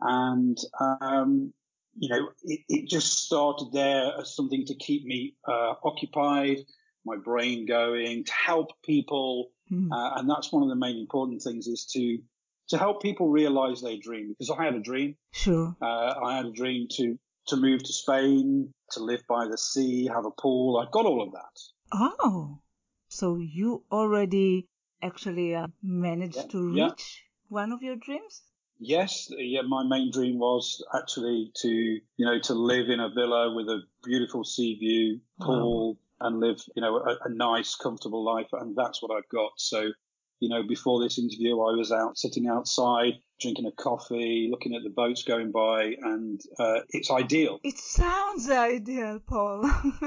And 0.00 0.56
um, 1.00 1.52
you 1.98 2.08
know, 2.10 2.28
it, 2.44 2.60
it, 2.68 2.88
just 2.88 3.24
started 3.24 3.72
there 3.72 4.12
as 4.20 4.36
something 4.36 4.64
to 4.66 4.76
keep 4.76 5.04
me 5.04 5.34
uh, 5.48 5.74
occupied, 5.82 6.58
my 7.04 7.16
brain 7.16 7.66
going, 7.66 8.22
to 8.22 8.32
help 8.32 8.68
people. 8.84 9.50
Mm. 9.72 9.88
Uh, 9.90 10.20
and 10.20 10.30
that's 10.30 10.52
one 10.52 10.62
of 10.62 10.68
the 10.68 10.76
main 10.76 10.96
important 10.96 11.42
things 11.42 11.66
is 11.66 11.86
to 11.86 12.18
to 12.68 12.78
help 12.78 13.02
people 13.02 13.30
realize 13.30 13.82
their 13.82 13.96
dream 14.00 14.28
because 14.28 14.56
I 14.56 14.62
had 14.62 14.76
a 14.76 14.80
dream. 14.80 15.16
Sure. 15.32 15.74
Uh, 15.82 16.14
I 16.24 16.36
had 16.36 16.46
a 16.46 16.52
dream 16.52 16.86
to 16.98 17.18
to 17.48 17.56
move 17.56 17.82
to 17.82 17.92
Spain, 17.92 18.72
to 18.92 19.00
live 19.00 19.22
by 19.28 19.46
the 19.46 19.58
sea, 19.58 20.06
have 20.06 20.24
a 20.24 20.30
pool. 20.30 20.78
I've 20.78 20.92
got 20.92 21.06
all 21.06 21.22
of 21.22 21.32
that. 21.32 21.60
Oh, 21.92 22.60
so 23.08 23.36
you 23.36 23.84
already 23.90 24.68
actually 25.02 25.54
uh, 25.54 25.68
managed 25.82 26.36
yeah. 26.36 26.46
to 26.50 26.68
reach 26.68 26.76
yeah. 26.76 27.48
one 27.48 27.72
of 27.72 27.82
your 27.82 27.96
dreams? 27.96 28.42
Yes, 28.80 29.28
yeah, 29.36 29.62
my 29.62 29.82
main 29.84 30.12
dream 30.12 30.38
was 30.38 30.84
actually 30.94 31.50
to, 31.62 31.68
you 31.68 32.26
know, 32.26 32.38
to 32.38 32.54
live 32.54 32.88
in 32.88 33.00
a 33.00 33.08
villa 33.08 33.52
with 33.52 33.66
a 33.68 33.80
beautiful 34.04 34.44
sea 34.44 34.76
view, 34.78 35.20
pool, 35.40 35.98
wow. 36.20 36.28
and 36.28 36.38
live, 36.38 36.60
you 36.76 36.82
know, 36.82 36.96
a, 36.98 37.16
a, 37.24 37.28
nice, 37.28 37.74
comfortable 37.74 38.24
life. 38.24 38.46
And 38.52 38.76
that's 38.76 39.02
what 39.02 39.10
I've 39.10 39.28
got. 39.30 39.50
So, 39.56 39.90
you 40.38 40.48
know, 40.48 40.62
before 40.62 41.02
this 41.02 41.18
interview, 41.18 41.54
I 41.60 41.74
was 41.74 41.90
out 41.90 42.18
sitting 42.18 42.46
outside, 42.46 43.14
drinking 43.40 43.66
a 43.66 43.72
coffee, 43.72 44.48
looking 44.50 44.74
at 44.74 44.82
the 44.82 44.90
boats 44.90 45.22
going 45.22 45.50
by, 45.52 45.94
and 46.02 46.40
uh, 46.58 46.80
it's 46.90 47.10
ideal. 47.10 47.60
It 47.62 47.78
sounds 47.78 48.50
ideal, 48.50 49.20
Paul. 49.26 49.64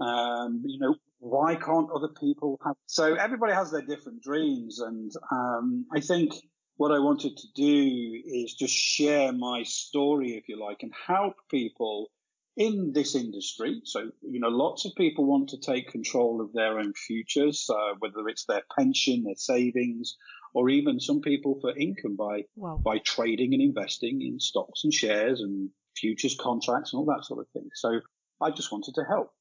um, 0.00 0.62
you 0.64 0.78
know, 0.78 0.94
why 1.18 1.56
can't 1.56 1.90
other 1.90 2.08
people 2.20 2.58
have? 2.64 2.76
So 2.86 3.14
everybody 3.14 3.52
has 3.52 3.70
their 3.70 3.82
different 3.82 4.22
dreams, 4.22 4.80
and 4.80 5.10
um, 5.32 5.86
I 5.94 6.00
think 6.00 6.34
what 6.76 6.92
I 6.92 6.98
wanted 6.98 7.36
to 7.36 7.46
do 7.54 8.22
is 8.26 8.54
just 8.54 8.74
share 8.74 9.32
my 9.32 9.62
story, 9.62 10.36
if 10.36 10.48
you 10.48 10.60
like, 10.62 10.82
and 10.82 10.92
help 11.06 11.34
people 11.50 12.10
in 12.56 12.92
this 12.92 13.14
industry. 13.14 13.80
So, 13.84 14.10
you 14.22 14.40
know, 14.40 14.48
lots 14.48 14.84
of 14.84 14.92
people 14.96 15.26
want 15.26 15.50
to 15.50 15.58
take 15.58 15.90
control 15.90 16.40
of 16.40 16.52
their 16.52 16.78
own 16.78 16.92
futures, 16.94 17.68
uh, 17.70 17.94
whether 17.98 18.28
it's 18.28 18.46
their 18.46 18.62
pension, 18.76 19.24
their 19.24 19.36
savings, 19.36 20.16
or 20.56 20.70
even 20.70 20.98
some 20.98 21.20
people 21.20 21.58
for 21.60 21.76
income 21.76 22.16
by 22.16 22.42
wow. 22.56 22.80
by 22.82 22.96
trading 23.04 23.52
and 23.52 23.62
investing 23.62 24.22
in 24.22 24.40
stocks 24.40 24.84
and 24.84 24.94
shares 24.94 25.42
and 25.42 25.68
futures 25.94 26.34
contracts 26.40 26.94
and 26.94 26.98
all 26.98 27.04
that 27.04 27.26
sort 27.26 27.40
of 27.40 27.48
thing. 27.52 27.68
So 27.74 28.00
I 28.40 28.50
just 28.52 28.72
wanted 28.72 28.94
to 28.94 29.04
help. 29.04 29.34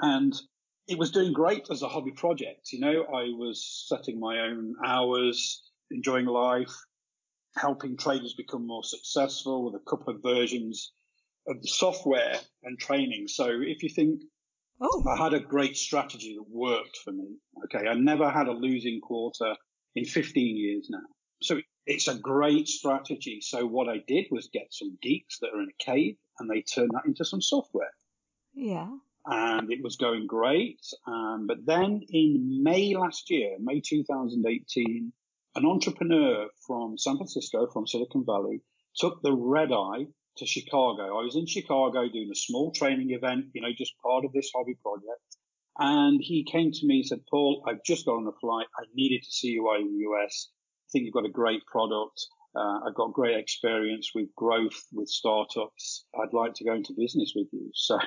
And 0.00 0.34
it 0.88 0.98
was 0.98 1.12
doing 1.12 1.32
great 1.32 1.68
as 1.70 1.82
a 1.82 1.88
hobby 1.88 2.10
project. 2.10 2.72
You 2.72 2.80
know, 2.80 3.04
I 3.04 3.30
was 3.38 3.86
setting 3.88 4.18
my 4.18 4.40
own 4.40 4.74
hours, 4.84 5.62
enjoying 5.92 6.26
life, 6.26 6.74
helping 7.56 7.96
traders 7.96 8.34
become 8.36 8.66
more 8.66 8.82
successful 8.82 9.64
with 9.64 9.80
a 9.80 9.84
couple 9.88 10.12
of 10.12 10.20
versions 10.20 10.92
of 11.46 11.62
the 11.62 11.68
software 11.68 12.34
and 12.64 12.76
training. 12.76 13.28
So 13.28 13.46
if 13.46 13.84
you 13.84 13.88
think 13.88 14.22
oh. 14.80 15.04
I 15.08 15.22
had 15.22 15.32
a 15.32 15.38
great 15.38 15.76
strategy 15.76 16.34
that 16.34 16.50
worked 16.50 16.98
for 17.04 17.12
me, 17.12 17.36
okay, 17.66 17.86
I 17.88 17.94
never 17.94 18.28
had 18.28 18.48
a 18.48 18.52
losing 18.52 19.00
quarter 19.00 19.54
in 19.94 20.04
15 20.04 20.56
years 20.56 20.88
now. 20.90 21.06
So 21.42 21.60
it's 21.86 22.08
a 22.08 22.14
great 22.14 22.68
strategy. 22.68 23.40
So 23.40 23.66
what 23.66 23.88
I 23.88 24.02
did 24.06 24.26
was 24.30 24.48
get 24.52 24.68
some 24.70 24.98
geeks 25.02 25.38
that 25.40 25.50
are 25.54 25.60
in 25.62 25.68
a 25.68 25.84
cave 25.84 26.16
and 26.38 26.50
they 26.50 26.62
turned 26.62 26.90
that 26.94 27.06
into 27.06 27.24
some 27.24 27.40
software. 27.40 27.92
Yeah 28.54 28.88
and 29.26 29.70
it 29.70 29.82
was 29.82 29.96
going 29.96 30.26
great. 30.26 30.80
Um, 31.06 31.46
but 31.46 31.64
then 31.66 32.02
in 32.08 32.62
May 32.62 32.96
last 32.96 33.30
year, 33.30 33.56
May 33.60 33.80
2018, 33.80 35.12
an 35.56 35.66
entrepreneur 35.66 36.46
from 36.66 36.96
San 36.96 37.16
Francisco, 37.16 37.66
from 37.72 37.86
Silicon 37.86 38.24
Valley, 38.24 38.60
took 38.96 39.22
the 39.22 39.32
red 39.32 39.72
eye 39.72 40.06
to 40.36 40.46
Chicago. 40.46 41.18
I 41.18 41.24
was 41.24 41.36
in 41.36 41.46
Chicago 41.46 42.08
doing 42.08 42.30
a 42.32 42.36
small 42.36 42.72
training 42.72 43.10
event, 43.10 43.46
you 43.52 43.60
know, 43.60 43.72
just 43.76 43.92
part 44.02 44.24
of 44.24 44.32
this 44.32 44.50
hobby 44.54 44.76
project. 44.82 45.36
And 45.78 46.20
he 46.22 46.44
came 46.44 46.72
to 46.72 46.86
me 46.86 46.96
and 46.96 47.06
said, 47.06 47.20
Paul, 47.30 47.64
I've 47.66 47.82
just 47.84 48.06
got 48.06 48.16
on 48.16 48.26
a 48.26 48.38
flight. 48.40 48.66
I 48.78 48.84
needed 48.94 49.22
to 49.22 49.30
see 49.30 49.48
you 49.48 49.70
out 49.70 49.80
in 49.80 49.92
the 49.92 50.04
US. 50.10 50.48
I 50.50 50.88
think 50.92 51.04
you've 51.04 51.14
got 51.14 51.24
a 51.26 51.30
great 51.30 51.64
product. 51.66 52.26
Uh, 52.54 52.80
I've 52.86 52.94
got 52.94 53.12
great 53.12 53.38
experience 53.38 54.10
with 54.14 54.34
growth 54.36 54.78
with 54.92 55.08
startups. 55.08 56.04
I'd 56.20 56.32
like 56.32 56.54
to 56.54 56.64
go 56.64 56.74
into 56.74 56.94
business 56.96 57.32
with 57.34 57.48
you. 57.52 57.70
So, 57.74 57.98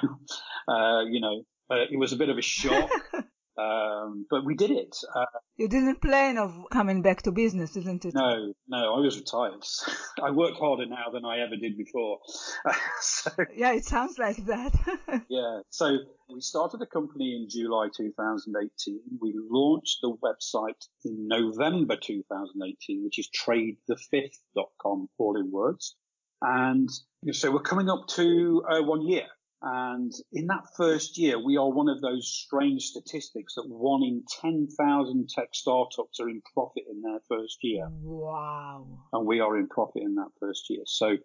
uh, 0.68 1.04
you 1.06 1.22
know, 1.22 1.44
uh, 1.72 1.86
it 1.90 1.98
was 1.98 2.14
a 2.14 2.18
bit 2.18 2.30
of 2.30 2.38
a 2.38 2.42
shock. 2.42 2.90
Um, 3.58 4.26
but 4.30 4.46
we 4.46 4.56
did 4.56 4.72
it. 4.72 4.96
Uh, 5.16 5.26
you 5.58 5.68
didn't 5.68 6.02
plan 6.02 6.38
of 6.38 6.54
coming 6.72 7.04
back 7.04 7.22
to 7.24 7.32
business, 7.32 7.78
isn't 7.78 8.04
it? 8.04 8.14
No, 8.16 8.54
no, 8.68 8.96
I 8.96 9.00
was 9.00 9.18
retired. 9.18 9.64
I 10.24 10.32
work 10.32 10.56
harder 10.56 10.88
now 10.88 11.12
than 11.12 11.24
I 11.24 11.40
ever 11.40 11.56
did 11.56 11.78
before. 11.78 12.20
so, 13.02 13.32
yeah, 13.56 13.74
it 13.74 13.86
sounds 13.86 14.18
like 14.18 14.44
that. 14.46 14.74
yeah. 15.30 15.60
So 15.70 15.98
we 16.30 16.42
started 16.42 16.80
the 16.80 16.88
company 16.88 17.36
in 17.36 17.48
July 17.50 17.90
2018. 17.96 19.00
We 19.22 19.34
launched 19.36 20.00
the 20.02 20.16
website 20.24 20.88
in 21.06 21.28
November 21.28 21.96
2018, 21.96 23.04
which 23.04 23.20
is 23.20 23.30
tradethefifth.com, 23.30 25.10
all 25.20 25.38
in 25.40 25.52
words. 25.52 25.96
And 26.42 26.90
so 27.32 27.52
we're 27.52 27.62
coming 27.62 27.90
up 27.90 28.08
to 28.16 28.64
uh, 28.70 28.82
one 28.82 29.08
year. 29.08 29.28
And 29.66 30.12
in 30.34 30.48
that 30.48 30.76
first 30.76 31.18
year, 31.18 31.42
we 31.42 31.56
are 31.56 31.72
one 31.72 31.88
of 31.88 32.02
those 32.02 32.28
strange 32.28 32.84
statistics 32.84 33.56
that 33.56 33.64
one 33.66 34.04
in 34.04 34.24
10,000 34.42 35.30
tech 35.30 35.50
startups 35.54 36.20
are 36.20 36.28
in 36.28 36.42
profit 36.54 36.84
in 36.92 37.02
their 37.02 37.20
first 37.30 37.60
year. 37.62 37.88
Wow. 37.90 38.86
And 39.14 39.26
we 39.26 39.40
are 39.40 39.58
in 39.58 39.70
profit 39.70 40.04
in 40.04 40.16
that 40.16 40.32
first 40.42 40.70
year. 40.70 40.84
So, 40.86 41.16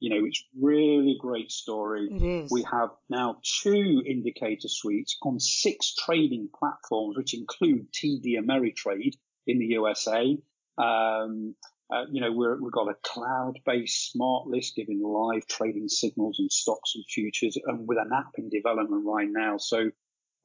you 0.00 0.10
know, 0.10 0.26
it's 0.26 0.42
really 0.60 1.16
great 1.20 1.52
story. 1.52 2.08
It 2.10 2.20
is. 2.20 2.50
We 2.50 2.64
have 2.64 2.90
now 3.08 3.36
two 3.62 4.02
indicator 4.04 4.66
suites 4.66 5.16
on 5.22 5.38
six 5.38 5.94
trading 5.94 6.48
platforms, 6.58 7.16
which 7.16 7.32
include 7.32 7.92
TD 7.92 8.40
Ameritrade 8.40 9.14
in 9.46 9.60
the 9.60 9.66
USA. 9.66 10.36
Um, 10.78 11.54
uh, 11.92 12.04
you 12.10 12.20
know, 12.20 12.32
we 12.32 12.46
have 12.46 12.72
got 12.72 12.88
a 12.88 12.94
cloud-based 13.02 14.12
smart 14.12 14.46
list 14.46 14.74
giving 14.74 15.02
live 15.02 15.46
trading 15.46 15.88
signals 15.88 16.38
and 16.38 16.50
stocks 16.50 16.92
and 16.94 17.04
futures 17.08 17.58
and 17.66 17.86
with 17.86 17.98
an 17.98 18.10
app 18.14 18.32
in 18.38 18.48
development 18.48 19.04
right 19.06 19.28
now. 19.30 19.56
So 19.58 19.90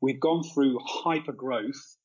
we've 0.01 0.19
gone 0.19 0.43
through 0.43 0.79
hyper 0.85 1.31
growth 1.31 1.95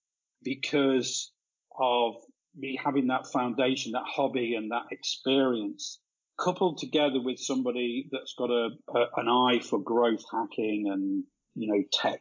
because 0.42 1.32
of 1.78 2.14
me 2.56 2.78
having 2.82 3.08
that 3.08 3.26
foundation, 3.26 3.92
that 3.92 4.04
hobby 4.06 4.54
and 4.54 4.70
that 4.70 4.84
experience 4.92 5.98
coupled 6.38 6.78
together 6.78 7.20
with 7.22 7.38
somebody 7.38 8.08
that's 8.12 8.34
got 8.38 8.50
a, 8.50 8.70
a 8.88 9.04
an 9.16 9.28
eye 9.28 9.60
for 9.60 9.80
growth 9.80 10.22
hacking 10.32 10.88
and, 10.92 11.24
you 11.54 11.72
know, 11.72 11.82
tech. 11.92 12.20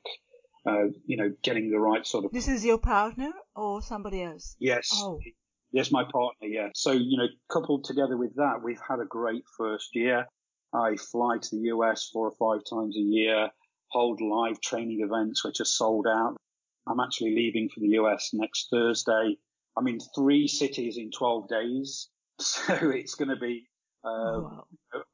Uh, 0.65 0.86
you 1.06 1.17
know, 1.17 1.30
getting 1.43 1.69
the 1.69 1.78
right 1.78 2.08
sort 2.08 2.23
of. 2.23 2.32
This 2.32 2.47
is 2.47 2.63
your 2.63 2.78
partner 2.78 3.32
or 3.54 3.82
somebody 3.82 4.23
else? 4.23 4.56
Yes. 4.60 4.89
Oh. 4.93 5.19
Yes, 5.73 5.91
my 5.91 6.03
partner, 6.03 6.47
yeah. 6.47 6.69
So, 6.75 6.91
you 6.91 7.17
know, 7.17 7.27
coupled 7.51 7.83
together 7.83 8.15
with 8.15 8.36
that, 8.36 8.62
we've 8.63 8.79
had 8.88 8.99
a 8.99 9.05
great 9.05 9.43
first 9.57 9.95
year. 9.95 10.27
I 10.71 10.95
fly 10.95 11.39
to 11.41 11.49
the 11.55 11.67
US 11.69 12.09
four 12.13 12.27
or 12.27 12.36
five 12.39 12.63
times 12.69 12.95
a 12.95 13.01
year, 13.01 13.49
hold 13.89 14.21
live 14.21 14.62
training 14.62 15.01
events 15.01 15.43
which 15.43 15.59
are 15.59 15.65
sold 15.65 16.05
out. 16.07 16.38
I'm 16.88 16.99
actually 16.99 17.36
leaving 17.36 17.69
for 17.69 17.79
the 17.79 17.95
US 17.99 18.29
next 18.33 18.67
Thursday. 18.69 19.36
I'm 19.75 19.88
in 19.88 19.99
three 20.15 20.47
cities 20.47 20.97
in 20.97 21.12
12 21.12 21.49
days. 21.49 22.09
So 22.39 22.89
it's 22.89 23.13
going 23.13 23.29
to 23.29 23.36
be 23.36 23.67
wow. 24.04 24.66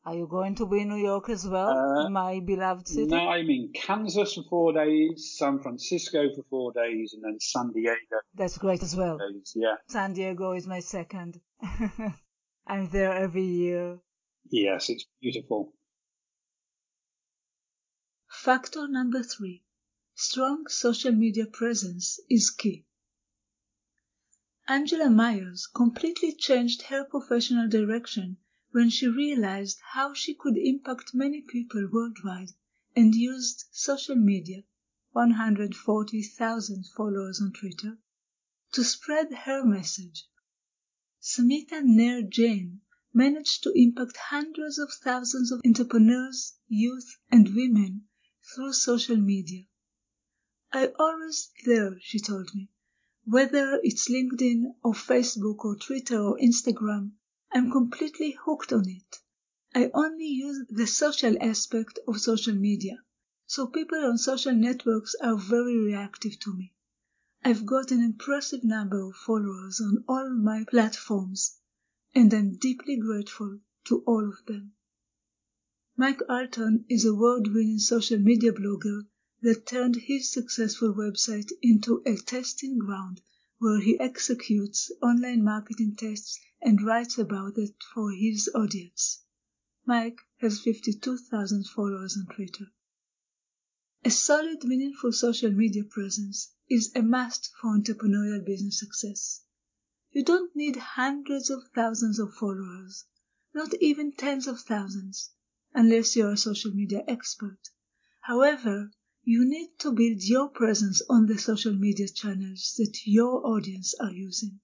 Are 0.06 0.15
you 0.15 0.28
going 0.28 0.56
to 0.56 0.65
be 0.65 0.82
in 0.82 0.89
New 0.89 0.97
York 0.97 1.30
as 1.30 1.47
well, 1.47 1.69
uh, 1.69 2.10
my 2.10 2.39
beloved 2.39 2.88
city? 2.88 3.08
No, 3.08 3.30
I'm 3.30 3.49
in 3.49 3.71
Kansas 3.73 4.34
for 4.34 4.43
four 4.49 4.73
days, 4.73 5.36
San 5.38 5.60
Francisco 5.60 6.30
for 6.36 6.43
four 6.49 6.73
days, 6.73 7.13
and 7.13 7.23
then 7.23 7.39
San 7.39 7.71
Diego. 7.71 8.19
That's 8.34 8.58
great 8.58 8.82
as 8.82 8.95
well. 8.95 9.17
Days, 9.17 9.54
yeah. 9.56 9.75
San 9.88 10.13
Diego 10.13 10.54
is 10.54 10.67
my 10.67 10.80
second. 10.80 11.39
I'm 12.67 12.89
there 12.89 13.13
every 13.13 13.45
year. 13.45 13.99
Yes, 14.49 14.89
it's 14.89 15.06
beautiful. 15.21 15.73
Factor 18.28 18.88
number 18.88 19.21
three 19.21 19.63
strong 20.15 20.67
social 20.67 21.12
media 21.12 21.45
presence 21.45 22.19
is 22.30 22.49
key. 22.49 22.86
Angela 24.67 25.06
Maiers 25.06 25.62
completely 25.73 26.34
changed 26.34 26.84
her 26.84 27.04
professional 27.06 27.69
direction 27.69 28.38
when 28.71 28.89
she 28.89 29.08
realized 29.08 29.79
how 29.93 30.13
she 30.13 30.36
could 30.36 30.55
impact 30.58 31.12
many 31.13 31.41
people 31.41 31.89
worldwide 31.91 32.51
and 32.95 33.15
used 33.15 33.65
social 33.71 34.15
media 34.15 34.63
140,000 35.12 36.86
followers 36.95 37.41
on 37.41 37.51
Twitter 37.51 37.97
to 38.71 38.84
spread 38.84 39.34
her 39.34 39.65
message. 39.65 40.27
Smita 41.19 41.82
Nair 41.84 42.21
Jain 42.21 42.82
managed 43.12 43.63
to 43.63 43.71
impact 43.73 44.15
hundreds 44.17 44.77
of 44.77 44.93
thousands 44.93 45.51
of 45.51 45.62
entrepreneurs, 45.65 46.53
youth, 46.67 47.17
and 47.32 47.55
women 47.55 48.08
through 48.53 48.71
social 48.71 49.17
media. 49.17 49.63
I 50.71 50.91
always 50.99 51.49
there, 51.65 51.97
she 51.99 52.19
told 52.19 52.53
me. 52.53 52.69
Whether 53.25 53.79
it's 53.84 54.10
LinkedIn 54.10 54.75
or 54.84 54.93
Facebook 54.93 55.65
or 55.65 55.75
Twitter 55.75 56.19
or 56.19 56.38
Instagram, 56.38 57.13
I'm 57.51 57.71
completely 57.71 58.38
hooked 58.45 58.71
on 58.71 58.88
it. 58.88 59.17
I 59.73 59.89
only 59.93 60.27
use 60.27 60.67
the 60.69 60.85
social 60.85 61.35
aspect 61.41 61.97
of 62.07 62.21
social 62.21 62.53
media, 62.53 63.03
so 63.47 63.65
people 63.65 63.97
on 63.97 64.19
social 64.19 64.53
networks 64.53 65.15
are 65.21 65.35
very 65.35 65.77
reactive 65.77 66.39
to 66.41 66.53
me. 66.55 66.73
I've 67.43 67.65
got 67.65 67.91
an 67.91 68.03
impressive 68.03 68.63
number 68.63 69.01
of 69.01 69.15
followers 69.15 69.81
on 69.81 70.03
all 70.07 70.29
my 70.29 70.63
platforms, 70.69 71.57
and 72.13 72.33
I'm 72.33 72.57
deeply 72.57 72.97
grateful 72.97 73.59
to 73.85 74.01
all 74.01 74.27
of 74.29 74.45
them. 74.45 74.73
Mike 75.95 76.21
Allton 76.29 76.85
is 76.88 77.03
a 77.03 77.09
award-winning 77.09 77.79
social 77.79 78.19
media 78.19 78.53
blogger 78.53 79.07
that 79.41 79.65
turned 79.65 79.95
his 79.95 80.31
successful 80.31 80.93
website 80.93 81.51
into 81.62 82.03
a 82.05 82.15
testing 82.15 82.77
ground 82.77 83.21
where 83.57 83.79
he 83.79 83.99
executes 83.99 84.91
online 85.01 85.43
marketing 85.43 85.95
tests 85.95 86.39
and 86.61 86.81
writes 86.81 87.17
about 87.17 87.57
it 87.57 87.75
for 87.93 88.11
his 88.11 88.49
audience. 88.53 89.23
Mike 89.85 90.19
has 90.37 90.59
52,000 90.61 91.65
followers 91.67 92.17
on 92.17 92.35
Twitter. 92.35 92.65
A 94.05 94.09
solid, 94.11 94.63
meaningful 94.63 95.11
social 95.11 95.51
media 95.51 95.83
presence 95.83 96.53
is 96.69 96.91
a 96.95 97.01
must 97.01 97.51
for 97.59 97.77
entrepreneurial 97.77 98.45
business 98.45 98.79
success. 98.79 99.41
You 100.11 100.23
don't 100.23 100.55
need 100.55 100.75
hundreds 100.75 101.49
of 101.49 101.67
thousands 101.75 102.17
of 102.17 102.33
followers, 102.33 103.05
not 103.53 103.73
even 103.81 104.11
tens 104.11 104.47
of 104.47 104.61
thousands, 104.61 105.31
unless 105.73 106.15
you're 106.15 106.31
a 106.31 106.37
social 106.37 106.71
media 106.71 107.03
expert. 107.07 107.59
However, 108.21 108.91
you 109.23 109.45
need 109.45 109.77
to 109.79 109.91
build 109.91 110.23
your 110.23 110.49
presence 110.49 111.01
on 111.09 111.25
the 111.27 111.37
social 111.37 111.73
media 111.73 112.07
channels 112.07 112.73
that 112.77 113.05
your 113.05 113.45
audience 113.45 113.93
are 113.99 114.11
using. 114.11 114.59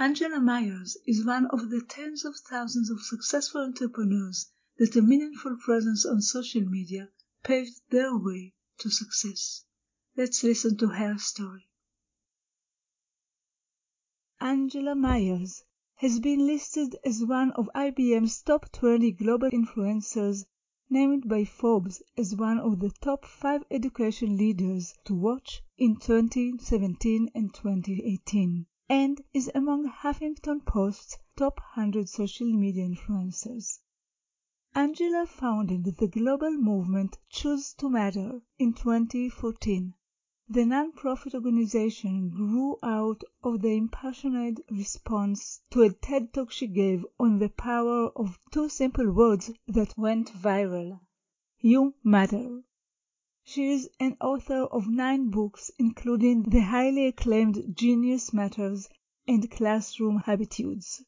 Angela 0.00 0.38
Maiers 0.38 0.96
is 1.08 1.26
one 1.26 1.46
of 1.46 1.70
the 1.70 1.82
tens 1.82 2.24
of 2.24 2.36
thousands 2.36 2.88
of 2.88 3.02
successful 3.02 3.62
entrepreneurs 3.62 4.48
that 4.76 4.94
a 4.94 5.02
meaningful 5.02 5.56
presence 5.56 6.06
on 6.06 6.22
social 6.22 6.60
media 6.60 7.10
paved 7.42 7.80
their 7.90 8.16
way 8.16 8.54
to 8.78 8.90
success. 8.90 9.64
Let's 10.16 10.44
listen 10.44 10.76
to 10.76 10.86
her 10.86 11.18
story. 11.18 11.68
Angela 14.40 14.94
Maiers 14.94 15.64
has 15.96 16.20
been 16.20 16.46
listed 16.46 16.94
as 17.04 17.24
one 17.24 17.50
of 17.56 17.68
IBM's 17.74 18.40
top 18.42 18.70
20 18.70 19.10
global 19.10 19.50
influencers, 19.50 20.44
named 20.88 21.28
by 21.28 21.44
Forbes 21.44 22.04
as 22.16 22.36
one 22.36 22.60
of 22.60 22.78
the 22.78 22.92
top 23.00 23.24
5 23.24 23.64
education 23.68 24.36
leaders 24.36 24.94
to 25.06 25.14
watch 25.16 25.60
in 25.76 25.96
2017 25.96 27.32
and 27.34 27.52
2018 27.52 28.66
and 28.90 29.20
is 29.34 29.50
among 29.54 29.86
Huffington 29.86 30.64
Post's 30.64 31.18
top 31.36 31.60
100 31.76 32.08
social 32.08 32.50
media 32.50 32.88
influencers. 32.88 33.80
Angela 34.74 35.26
founded 35.26 35.84
the 35.84 36.08
global 36.08 36.52
movement 36.52 37.18
Choose 37.28 37.74
to 37.74 37.90
Matter 37.90 38.40
in 38.58 38.72
2014. 38.72 39.92
The 40.48 40.60
nonprofit 40.64 41.34
organization 41.34 42.30
grew 42.30 42.78
out 42.82 43.20
of 43.42 43.60
the 43.60 43.76
impassioned 43.76 44.62
response 44.70 45.60
to 45.70 45.82
a 45.82 45.92
TED 45.92 46.32
talk 46.32 46.50
she 46.50 46.66
gave 46.66 47.04
on 47.20 47.40
the 47.40 47.50
power 47.50 48.08
of 48.16 48.38
two 48.50 48.70
simple 48.70 49.12
words 49.12 49.50
that 49.66 49.98
went 49.98 50.32
viral. 50.32 51.00
You 51.60 51.92
matter. 52.02 52.62
She 53.50 53.70
is 53.70 53.88
an 53.98 54.14
author 54.20 54.64
of 54.64 54.88
nine 54.90 55.30
books, 55.30 55.70
including 55.78 56.42
the 56.42 56.60
highly 56.60 57.06
acclaimed 57.06 57.74
Genius 57.74 58.30
Matters 58.34 58.90
and 59.26 59.50
Classroom 59.50 60.18
Habitudes. 60.18 61.02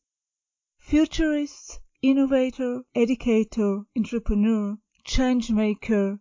Futurist, 0.79 1.81
innovator, 2.01 2.83
educator, 2.95 3.83
entrepreneur, 3.95 4.79
changemaker, 5.05 6.19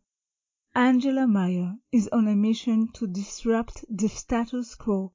Angela 0.76 1.26
Meyer 1.26 1.78
is 1.94 2.10
on 2.10 2.28
a 2.28 2.36
mission 2.36 2.90
to 2.96 3.08
disrupt 3.08 3.86
the 3.90 4.10
status 4.10 4.76
quo 4.76 5.14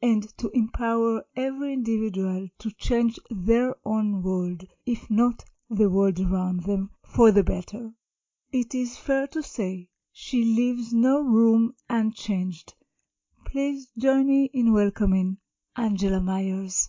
and 0.00 0.22
to 0.38 0.50
empower 0.50 1.24
every 1.34 1.72
individual 1.72 2.48
to 2.60 2.70
change 2.70 3.18
their 3.28 3.74
own 3.84 4.22
world, 4.22 4.68
if 4.86 5.10
not 5.10 5.44
the 5.68 5.90
world 5.90 6.20
around 6.20 6.62
them, 6.62 6.90
for 7.02 7.32
the 7.32 7.42
better. 7.42 7.92
It 8.52 8.72
is 8.72 8.96
fair 8.96 9.26
to 9.26 9.42
say 9.42 9.88
she 10.16 10.44
leaves 10.44 10.92
no 10.94 11.20
room 11.20 11.74
unchanged. 11.90 12.72
Please 13.46 13.88
join 13.98 14.24
me 14.28 14.48
in 14.54 14.72
welcoming 14.72 15.36
Angela 15.76 16.20
Maiers. 16.20 16.88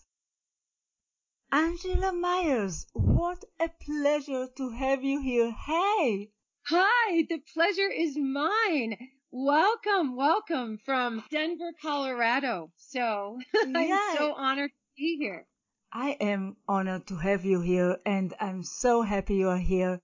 Angela 1.51 2.11
Maiers, 2.13 2.85
what 2.93 3.43
a 3.59 3.67
pleasure 3.67 4.47
to 4.55 4.69
have 4.69 5.03
you 5.03 5.21
here. 5.21 5.51
Hey! 5.51 6.29
Hi, 6.67 7.25
the 7.27 7.39
pleasure 7.51 7.89
is 7.89 8.15
mine. 8.15 8.95
Welcome, 9.31 10.15
welcome 10.15 10.77
from 10.85 11.23
Denver, 11.31 11.71
Colorado. 11.81 12.71
So 12.77 13.39
I'm 13.55 13.87
Yeah. 13.87 14.13
so 14.13 14.33
honored 14.35 14.69
to 14.69 14.75
be 14.95 15.17
here. 15.17 15.47
I 15.91 16.11
am 16.21 16.57
honored 16.67 17.07
to 17.07 17.15
have 17.15 17.43
you 17.43 17.61
here 17.61 17.97
and 18.05 18.35
I'm 18.39 18.61
so 18.61 19.01
happy 19.01 19.35
you 19.37 19.49
are 19.49 19.57
here. 19.57 19.99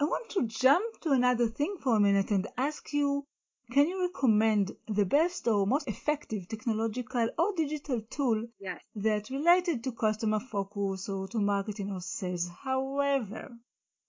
I 0.00 0.04
want 0.04 0.30
to 0.30 0.46
jump 0.46 1.00
to 1.00 1.10
another 1.10 1.48
thing 1.48 1.76
for 1.80 1.96
a 1.96 2.00
minute 2.00 2.30
and 2.30 2.46
ask 2.56 2.92
you 2.92 3.24
can 3.72 3.88
you 3.88 4.00
recommend 4.00 4.76
the 4.86 5.04
best 5.04 5.48
or 5.48 5.66
most 5.66 5.88
effective 5.88 6.46
technological 6.46 7.28
or 7.36 7.52
digital 7.56 8.00
tool 8.02 8.46
Yes. 8.60 8.80
that 8.94 9.28
related 9.28 9.82
to 9.84 9.92
customer 9.92 10.38
focus 10.40 11.08
or 11.08 11.26
to 11.28 11.38
marketing 11.40 11.90
or 11.90 12.00
sales? 12.00 12.48
However, 12.48 13.58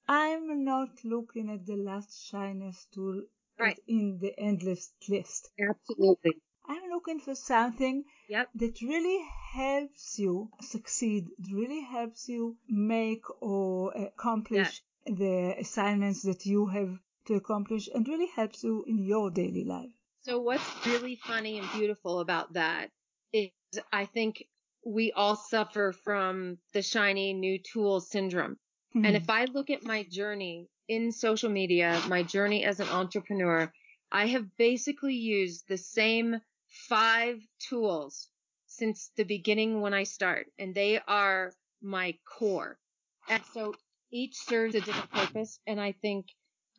I'm 0.07 0.63
not 0.63 1.03
looking 1.03 1.49
at 1.49 1.65
the 1.65 1.75
last 1.77 2.23
shiniest 2.23 2.91
tool 2.93 3.23
Right. 3.57 3.79
in 3.87 4.19
the 4.19 4.39
endless 4.39 4.93
list. 5.07 5.49
Absolutely. 5.59 6.39
I'm 6.65 6.89
looking 6.91 7.19
for 7.19 7.33
something 7.33 8.03
Yep. 8.27 8.49
that 8.55 8.81
really 8.81 9.25
helps 9.53 10.19
you 10.19 10.51
succeed, 10.61 11.25
really 11.51 11.81
helps 11.81 12.29
you 12.29 12.57
make 12.67 13.23
or 13.41 13.91
accomplish 13.93 14.83
the 15.17 15.55
assignments 15.59 16.21
that 16.23 16.45
you 16.45 16.67
have 16.67 16.99
to 17.25 17.35
accomplish 17.35 17.89
and 17.93 18.07
really 18.07 18.27
helps 18.35 18.63
you 18.63 18.83
in 18.87 18.99
your 18.99 19.29
daily 19.31 19.63
life. 19.63 19.91
So 20.21 20.39
what's 20.39 20.85
really 20.85 21.15
funny 21.15 21.57
and 21.57 21.67
beautiful 21.71 22.19
about 22.19 22.53
that 22.53 22.89
is 23.33 23.49
I 23.91 24.05
think 24.05 24.43
we 24.85 25.11
all 25.11 25.35
suffer 25.35 25.91
from 25.91 26.57
the 26.73 26.81
shiny 26.81 27.33
new 27.33 27.59
tool 27.59 27.99
syndrome. 27.99 28.57
Hmm. 28.93 29.05
And 29.05 29.15
if 29.15 29.29
I 29.29 29.45
look 29.45 29.69
at 29.69 29.83
my 29.83 30.03
journey 30.03 30.67
in 30.87 31.11
social 31.11 31.49
media, 31.49 32.01
my 32.07 32.23
journey 32.23 32.63
as 32.65 32.79
an 32.79 32.89
entrepreneur, 32.89 33.71
I 34.11 34.27
have 34.27 34.57
basically 34.57 35.15
used 35.15 35.67
the 35.67 35.77
same 35.77 36.41
five 36.67 37.39
tools 37.59 38.27
since 38.65 39.11
the 39.15 39.23
beginning 39.23 39.81
when 39.81 39.93
I 39.93 40.03
start, 40.03 40.47
and 40.57 40.73
they 40.73 40.99
are 41.07 41.53
my 41.81 42.17
core. 42.25 42.79
And 43.27 43.43
so 43.53 43.75
each 44.11 44.35
serves 44.35 44.75
a 44.75 44.81
different 44.81 45.11
purpose. 45.11 45.59
And 45.67 45.79
I 45.79 45.93
think 45.93 46.27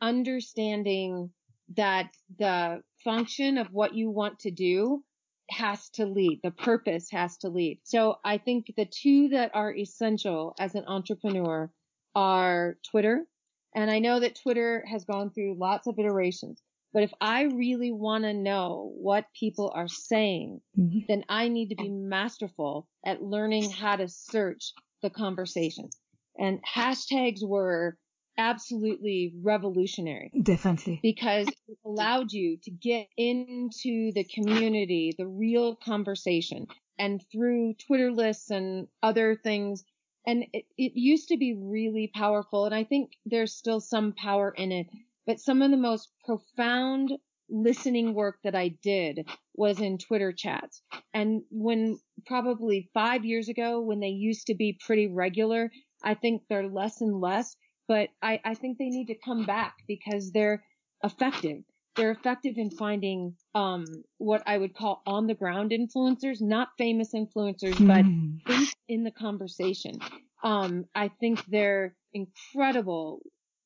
understanding 0.00 1.30
that 1.76 2.10
the 2.38 2.82
function 3.04 3.58
of 3.58 3.68
what 3.72 3.94
you 3.94 4.10
want 4.10 4.40
to 4.40 4.50
do 4.50 5.04
has 5.50 5.90
to 5.90 6.06
lead. 6.06 6.40
The 6.42 6.50
purpose 6.50 7.08
has 7.10 7.36
to 7.38 7.48
lead. 7.48 7.80
So 7.84 8.16
I 8.24 8.38
think 8.38 8.72
the 8.76 8.86
two 8.86 9.28
that 9.30 9.50
are 9.54 9.74
essential 9.74 10.54
as 10.58 10.74
an 10.74 10.84
entrepreneur 10.86 11.70
are 12.14 12.76
Twitter. 12.90 13.26
And 13.74 13.90
I 13.90 14.00
know 14.00 14.20
that 14.20 14.38
Twitter 14.42 14.84
has 14.86 15.04
gone 15.04 15.30
through 15.30 15.56
lots 15.58 15.86
of 15.86 15.98
iterations, 15.98 16.60
but 16.92 17.04
if 17.04 17.12
I 17.20 17.42
really 17.44 17.92
want 17.92 18.24
to 18.24 18.34
know 18.34 18.92
what 18.96 19.26
people 19.38 19.70
are 19.74 19.88
saying, 19.88 20.60
Mhm. 20.76 21.06
then 21.06 21.24
I 21.28 21.48
need 21.48 21.68
to 21.68 21.76
be 21.76 21.88
masterful 21.88 22.88
at 23.04 23.22
learning 23.22 23.70
how 23.70 23.96
to 23.96 24.08
search 24.08 24.72
the 25.02 25.10
conversation. 25.10 25.88
And 26.40 26.60
hashtags 26.64 27.46
were 27.46 27.98
absolutely 28.38 29.34
revolutionary 29.42 30.32
Definitely. 30.42 31.00
because 31.02 31.46
it 31.46 31.78
allowed 31.84 32.32
you 32.32 32.56
to 32.62 32.70
get 32.70 33.08
into 33.18 34.12
the 34.14 34.24
community, 34.24 35.14
the 35.16 35.26
real 35.26 35.76
conversation, 35.76 36.66
and 36.98 37.22
through 37.30 37.74
Twitter 37.86 38.10
lists 38.10 38.50
and 38.50 38.88
other 39.02 39.36
things. 39.36 39.84
And 40.26 40.44
it, 40.54 40.64
it 40.78 40.92
used 40.94 41.28
to 41.28 41.36
be 41.36 41.54
really 41.54 42.10
powerful, 42.14 42.64
and 42.64 42.74
I 42.74 42.84
think 42.84 43.12
there's 43.26 43.54
still 43.54 43.80
some 43.80 44.14
power 44.14 44.52
in 44.56 44.72
it. 44.72 44.86
But 45.26 45.40
some 45.40 45.60
of 45.60 45.70
the 45.70 45.76
most 45.76 46.08
profound 46.24 47.12
listening 47.50 48.14
work 48.14 48.38
that 48.44 48.54
I 48.54 48.68
did 48.82 49.28
was 49.54 49.80
in 49.80 49.98
Twitter 49.98 50.32
chats. 50.32 50.82
And 51.12 51.42
when 51.50 51.98
probably 52.26 52.88
five 52.94 53.24
years 53.24 53.48
ago, 53.48 53.80
when 53.80 54.00
they 54.00 54.08
used 54.08 54.46
to 54.46 54.54
be 54.54 54.78
pretty 54.84 55.08
regular, 55.08 55.70
I 56.02 56.14
think 56.14 56.42
they're 56.48 56.68
less 56.68 57.00
and 57.00 57.20
less, 57.20 57.56
but 57.88 58.08
I, 58.22 58.40
I 58.44 58.54
think 58.54 58.78
they 58.78 58.88
need 58.88 59.06
to 59.06 59.18
come 59.24 59.44
back 59.44 59.74
because 59.86 60.30
they're 60.32 60.62
effective. 61.02 61.62
They're 61.96 62.12
effective 62.12 62.54
in 62.56 62.70
finding, 62.70 63.34
um, 63.54 63.84
what 64.18 64.42
I 64.46 64.56
would 64.56 64.74
call 64.74 65.02
on 65.06 65.26
the 65.26 65.34
ground 65.34 65.72
influencers, 65.72 66.40
not 66.40 66.68
famous 66.78 67.12
influencers, 67.14 67.84
but 67.84 68.04
Hmm. 68.04 68.36
in, 68.48 68.66
in 68.88 69.04
the 69.04 69.10
conversation. 69.10 69.98
Um, 70.42 70.86
I 70.94 71.08
think 71.08 71.44
they're 71.46 71.94
incredible 72.14 73.20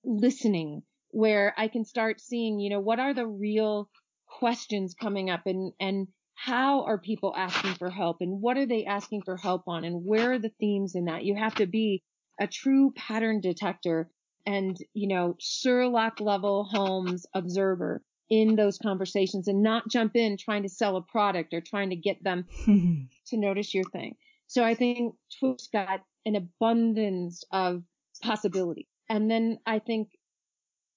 listening 0.05 0.83
where 1.11 1.55
I 1.57 1.69
can 1.69 1.85
start 1.85 2.21
seeing, 2.21 2.59
you 2.59 2.71
know, 2.71 2.81
what 2.81 2.99
are 2.99 3.15
the 3.15 3.27
real 3.27 3.89
questions 4.27 4.95
coming 4.95 5.31
up 5.31 5.43
and, 5.47 5.73
and 5.79 6.09
how 6.35 6.85
are 6.85 6.99
people 6.99 7.33
asking 7.37 7.75
for 7.75 7.91
help 7.91 8.17
and 8.21 8.41
what 8.41 8.57
are 8.59 8.67
they 8.67 8.85
asking 8.85 9.23
for 9.23 9.37
help 9.37 9.63
on 9.69 9.85
and 9.85 10.05
where 10.05 10.33
are 10.33 10.39
the 10.39 10.53
themes 10.59 10.95
in 10.97 11.05
that? 11.05 11.25
You 11.25 11.37
have 11.37 11.55
to 11.57 11.67
be 11.67 12.03
a 12.41 12.47
true 12.47 12.93
pattern 12.97 13.41
detector 13.41 14.11
and, 14.47 14.77
you 14.93 15.09
know, 15.09 15.37
Sherlock 15.39 16.21
level 16.21 16.65
Holmes 16.65 17.27
observer 17.35 18.03
in 18.31 18.57
those 18.57 18.79
conversations 18.79 19.49
and 19.49 19.63
not 19.63 19.89
jump 19.89 20.17
in 20.17 20.37
trying 20.37 20.63
to 20.63 20.69
sell 20.69 20.97
a 20.97 21.03
product 21.03 21.55
or 21.55 21.61
trying 21.61 21.91
to 21.91 21.97
get 21.97 22.23
them 22.23 22.47
to 23.27 23.37
notice 23.37 23.75
your 23.75 23.85
thing. 23.85 24.17
So 24.47 24.65
I 24.65 24.75
think 24.75 25.15
Twit's 25.39 25.69
got 25.69 26.01
an 26.27 26.37
abundance 26.37 27.45
of 27.51 27.83
possibility. 28.23 28.89
And 29.09 29.31
then 29.31 29.59
I 29.67 29.79
think 29.79 30.09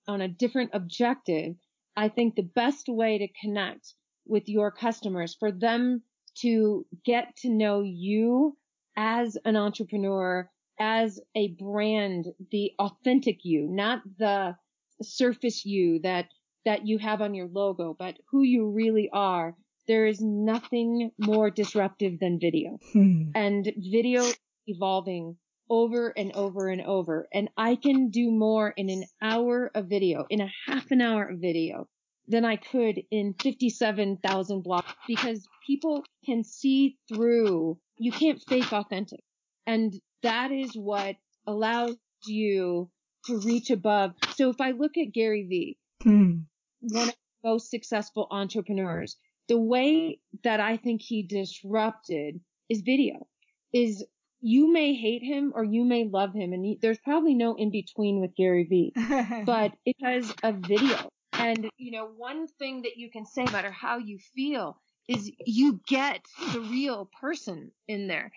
on 0.07 0.21
a 0.21 0.27
different 0.27 0.71
objective, 0.73 1.55
I 1.95 2.09
think 2.09 2.35
the 2.35 2.43
best 2.43 2.87
way 2.87 3.17
to 3.17 3.27
connect 3.41 3.93
with 4.25 4.47
your 4.47 4.71
customers 4.71 5.35
for 5.37 5.51
them 5.51 6.03
to 6.41 6.85
get 7.05 7.35
to 7.37 7.49
know 7.49 7.81
you 7.81 8.57
as 8.95 9.37
an 9.45 9.55
entrepreneur, 9.55 10.49
as 10.79 11.19
a 11.35 11.49
brand, 11.59 12.27
the 12.51 12.71
authentic 12.79 13.39
you, 13.43 13.67
not 13.69 14.01
the 14.17 14.55
surface 15.01 15.65
you 15.65 15.99
that, 16.03 16.27
that 16.65 16.87
you 16.87 16.97
have 16.97 17.21
on 17.21 17.33
your 17.33 17.47
logo, 17.47 17.95
but 17.97 18.17
who 18.31 18.41
you 18.43 18.69
really 18.69 19.09
are. 19.11 19.55
There 19.87 20.05
is 20.05 20.19
nothing 20.21 21.11
more 21.17 21.49
disruptive 21.49 22.19
than 22.19 22.39
video 22.39 22.77
Hmm. 22.91 23.31
and 23.35 23.71
video 23.77 24.23
evolving 24.67 25.37
over 25.69 26.09
and 26.17 26.33
over 26.33 26.67
and 26.67 26.81
over. 26.81 27.27
And 27.33 27.49
I 27.57 27.75
can 27.75 28.09
do 28.09 28.31
more 28.31 28.73
in 28.75 28.89
an 28.89 29.03
hour 29.21 29.71
of 29.73 29.87
video, 29.87 30.25
in 30.29 30.41
a 30.41 30.51
half 30.65 30.91
an 30.91 31.01
hour 31.01 31.25
of 31.29 31.39
video 31.39 31.87
than 32.27 32.43
I 32.43 32.57
could 32.57 33.01
in 33.11 33.33
57,000 33.41 34.61
blocks 34.61 34.93
because 35.07 35.47
people 35.65 36.03
can 36.25 36.43
see 36.43 36.97
through. 37.07 37.77
You 37.97 38.11
can't 38.11 38.41
fake 38.47 38.73
authentic. 38.73 39.21
And 39.65 39.93
that 40.23 40.51
is 40.51 40.73
what 40.75 41.15
allows 41.45 41.95
you 42.25 42.89
to 43.25 43.39
reach 43.39 43.69
above. 43.69 44.13
So 44.35 44.49
if 44.49 44.59
I 44.61 44.71
look 44.71 44.97
at 44.97 45.13
Gary 45.13 45.43
Vee, 45.43 45.77
Hmm. 46.03 46.39
one 46.81 47.09
of 47.09 47.15
the 47.43 47.49
most 47.49 47.69
successful 47.69 48.27
entrepreneurs. 48.31 49.17
The 49.47 49.59
way 49.59 50.19
that 50.43 50.59
I 50.59 50.77
think 50.77 51.01
he 51.01 51.23
disrupted 51.23 52.39
is 52.69 52.81
video. 52.81 53.27
Is 53.73 54.05
you 54.41 54.71
may 54.71 54.93
hate 54.93 55.23
him 55.23 55.51
or 55.55 55.63
you 55.63 55.83
may 55.83 56.05
love 56.05 56.33
him, 56.33 56.53
and 56.53 56.63
he, 56.63 56.77
there's 56.81 56.99
probably 56.99 57.33
no 57.33 57.55
in 57.55 57.71
between 57.71 58.21
with 58.21 58.35
Gary 58.35 58.63
Vee, 58.65 58.93
but 59.45 59.73
because 59.85 60.33
of 60.43 60.55
video. 60.57 61.09
And 61.33 61.69
you 61.77 61.91
know, 61.91 62.07
one 62.07 62.47
thing 62.59 62.83
that 62.83 62.97
you 62.97 63.09
can 63.09 63.25
say, 63.25 63.45
no 63.45 63.51
matter 63.51 63.71
how 63.71 63.97
you 63.97 64.19
feel, 64.35 64.79
is 65.07 65.31
you 65.45 65.79
get 65.87 66.21
the 66.53 66.61
real 66.61 67.09
person 67.19 67.71
in 67.87 68.07
there. 68.07 68.31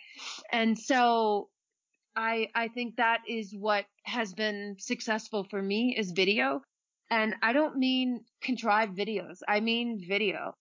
And 0.53 0.79
so 0.79 1.49
I 2.16 2.49
I 2.55 2.68
think 2.68 2.96
that 2.96 3.23
is 3.29 3.55
what 3.55 3.87
has 4.05 4.33
been 4.35 4.77
successful 4.79 5.44
for 5.44 5.62
me 5.62 5.96
is 5.96 6.12
video. 6.12 6.62
And 7.11 7.35
I 7.42 7.53
don't 7.53 7.77
mean 7.77 8.25
contrived 8.40 8.96
videos. 8.96 9.38
I 9.49 9.61
mean 9.61 10.05
video. 10.07 10.55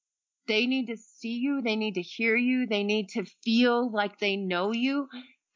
They 0.47 0.65
need 0.65 0.87
to 0.87 0.97
see 0.97 1.37
you. 1.37 1.61
They 1.61 1.75
need 1.75 1.95
to 1.95 2.01
hear 2.01 2.35
you. 2.35 2.65
They 2.65 2.83
need 2.83 3.09
to 3.09 3.25
feel 3.43 3.91
like 3.91 4.17
they 4.17 4.35
know 4.35 4.73
you. 4.73 5.07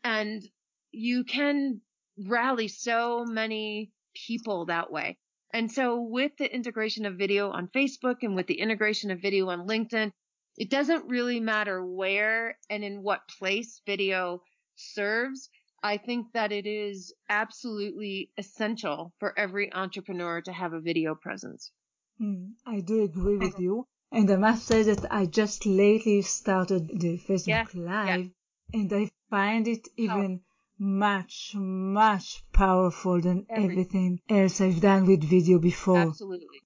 And 0.03 0.43
you 0.91 1.23
can 1.23 1.81
rally 2.27 2.67
so 2.67 3.25
many 3.25 3.91
people 4.13 4.67
that 4.67 4.91
way. 4.91 5.17
And 5.51 5.71
so 5.71 6.01
with 6.01 6.31
the 6.37 6.53
integration 6.53 7.05
of 7.05 7.17
video 7.17 7.49
on 7.51 7.67
Facebook 7.67 8.17
and 8.21 8.35
with 8.35 8.47
the 8.47 8.59
integration 8.59 9.11
of 9.11 9.21
video 9.21 9.49
on 9.49 9.67
LinkedIn, 9.67 10.11
it 10.57 10.69
doesn't 10.69 11.09
really 11.09 11.39
matter 11.39 11.83
where 11.83 12.57
and 12.69 12.83
in 12.83 13.01
what 13.01 13.27
place 13.39 13.81
video 13.85 14.43
serves. 14.75 15.49
I 15.85 15.97
think 15.97 16.31
that 16.31 16.53
it 16.53 16.65
is 16.65 17.13
absolutely 17.27 18.31
essential 18.37 19.13
for 19.19 19.37
every 19.37 19.71
entrepreneur 19.73 20.41
to 20.41 20.53
have 20.53 20.71
a 20.71 20.79
video 20.79 21.13
presence. 21.13 21.71
Hmm, 22.17 22.51
I 22.65 22.79
do 22.79 23.03
agree 23.03 23.37
with 23.37 23.59
you. 23.59 23.85
And 24.09 24.31
I 24.31 24.37
must 24.37 24.65
say 24.65 24.83
that 24.83 25.11
I 25.11 25.25
just 25.25 25.65
lately 25.65 26.21
started 26.21 26.87
the 26.87 27.17
Facebook 27.17 27.47
Yeah, 27.47 27.65
Live 27.73 28.31
and 28.73 28.93
I 28.93 29.11
find 29.29 29.67
it 29.67 29.87
even 29.97 30.41
much, 30.79 31.53
much 31.55 32.43
powerful 32.53 33.19
than 33.19 33.45
Every- 33.49 33.65
everything 33.71 34.21
else 34.29 34.61
I've 34.61 34.79
done 34.79 35.05
with 35.05 35.23
video 35.23 35.59
before. 35.59 36.09
Absolutely. 36.09 36.61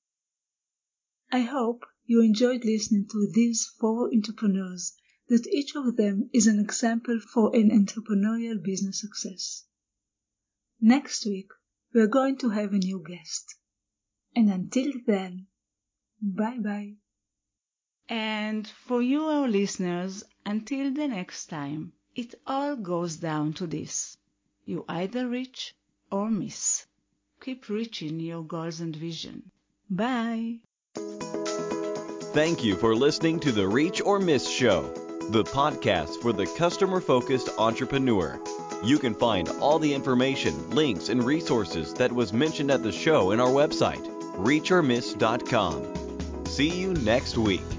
I 1.32 1.42
hope 1.42 1.86
you 2.06 2.22
enjoyed 2.22 2.64
listening 2.64 3.08
to 3.12 3.28
these 3.34 3.66
four 3.80 4.14
entrepreneurs, 4.14 4.96
that 5.30 5.48
each 5.48 5.76
of 5.76 5.96
them 5.96 6.30
is 6.34 6.48
an 6.48 6.60
example 6.60 7.20
for 7.20 7.56
an 7.56 7.70
entrepreneurial 7.70 8.62
business 8.64 9.02
success. 9.02 9.64
Next 10.80 11.26
week, 11.26 11.50
we're 11.94 12.08
going 12.08 12.38
to 12.38 12.50
have 12.50 12.74
a 12.74 12.78
new 12.78 13.04
guest. 13.06 13.56
And 14.36 14.50
until 14.50 14.92
then, 15.06 15.48
bye 16.22 16.60
bye. 16.60 16.94
And 18.10 18.68
for 18.68 19.02
you, 19.02 19.24
our 19.24 19.48
listeners, 19.48 20.24
until 20.46 20.94
the 20.94 21.08
next 21.08 21.48
time, 21.48 21.94
it 22.16 22.36
all 22.46 22.76
goes 22.76 23.18
down 23.18 23.54
to 23.54 23.68
this. 23.68 24.18
You 24.66 24.86
either 24.88 25.28
reach 25.28 25.76
or 26.12 26.30
miss. 26.30 26.86
Keep 27.42 27.70
reaching 27.70 28.20
your 28.20 28.44
goals 28.44 28.80
and 28.80 28.96
vision. 28.96 29.52
Bye. 29.90 30.60
Thank 32.34 32.64
you 32.64 32.76
for 32.76 32.96
listening 32.96 33.40
to 33.42 33.52
the 33.52 33.68
Reach 33.68 34.02
or 34.02 34.20
Miss 34.20 34.48
Show, 34.50 34.94
the 35.30 35.44
podcast 35.44 36.22
for 36.22 36.32
the 36.32 36.46
customer 36.46 37.02
focused 37.02 37.50
entrepreneur. 37.58 38.40
You 38.84 38.98
can 38.98 39.14
find 39.14 39.50
all 39.60 39.78
the 39.78 39.94
information, 39.94 40.70
links, 40.70 41.10
and 41.10 41.24
resources 41.24 41.94
that 41.96 42.12
was 42.12 42.32
mentioned 42.32 42.72
at 42.72 42.82
the 42.82 42.92
show 42.92 43.32
in 43.32 43.40
our 43.40 43.50
website, 43.50 44.06
reachormiss.com. 44.36 46.46
See 46.46 46.70
you 46.70 46.94
next 46.94 47.38
week. 47.38 47.77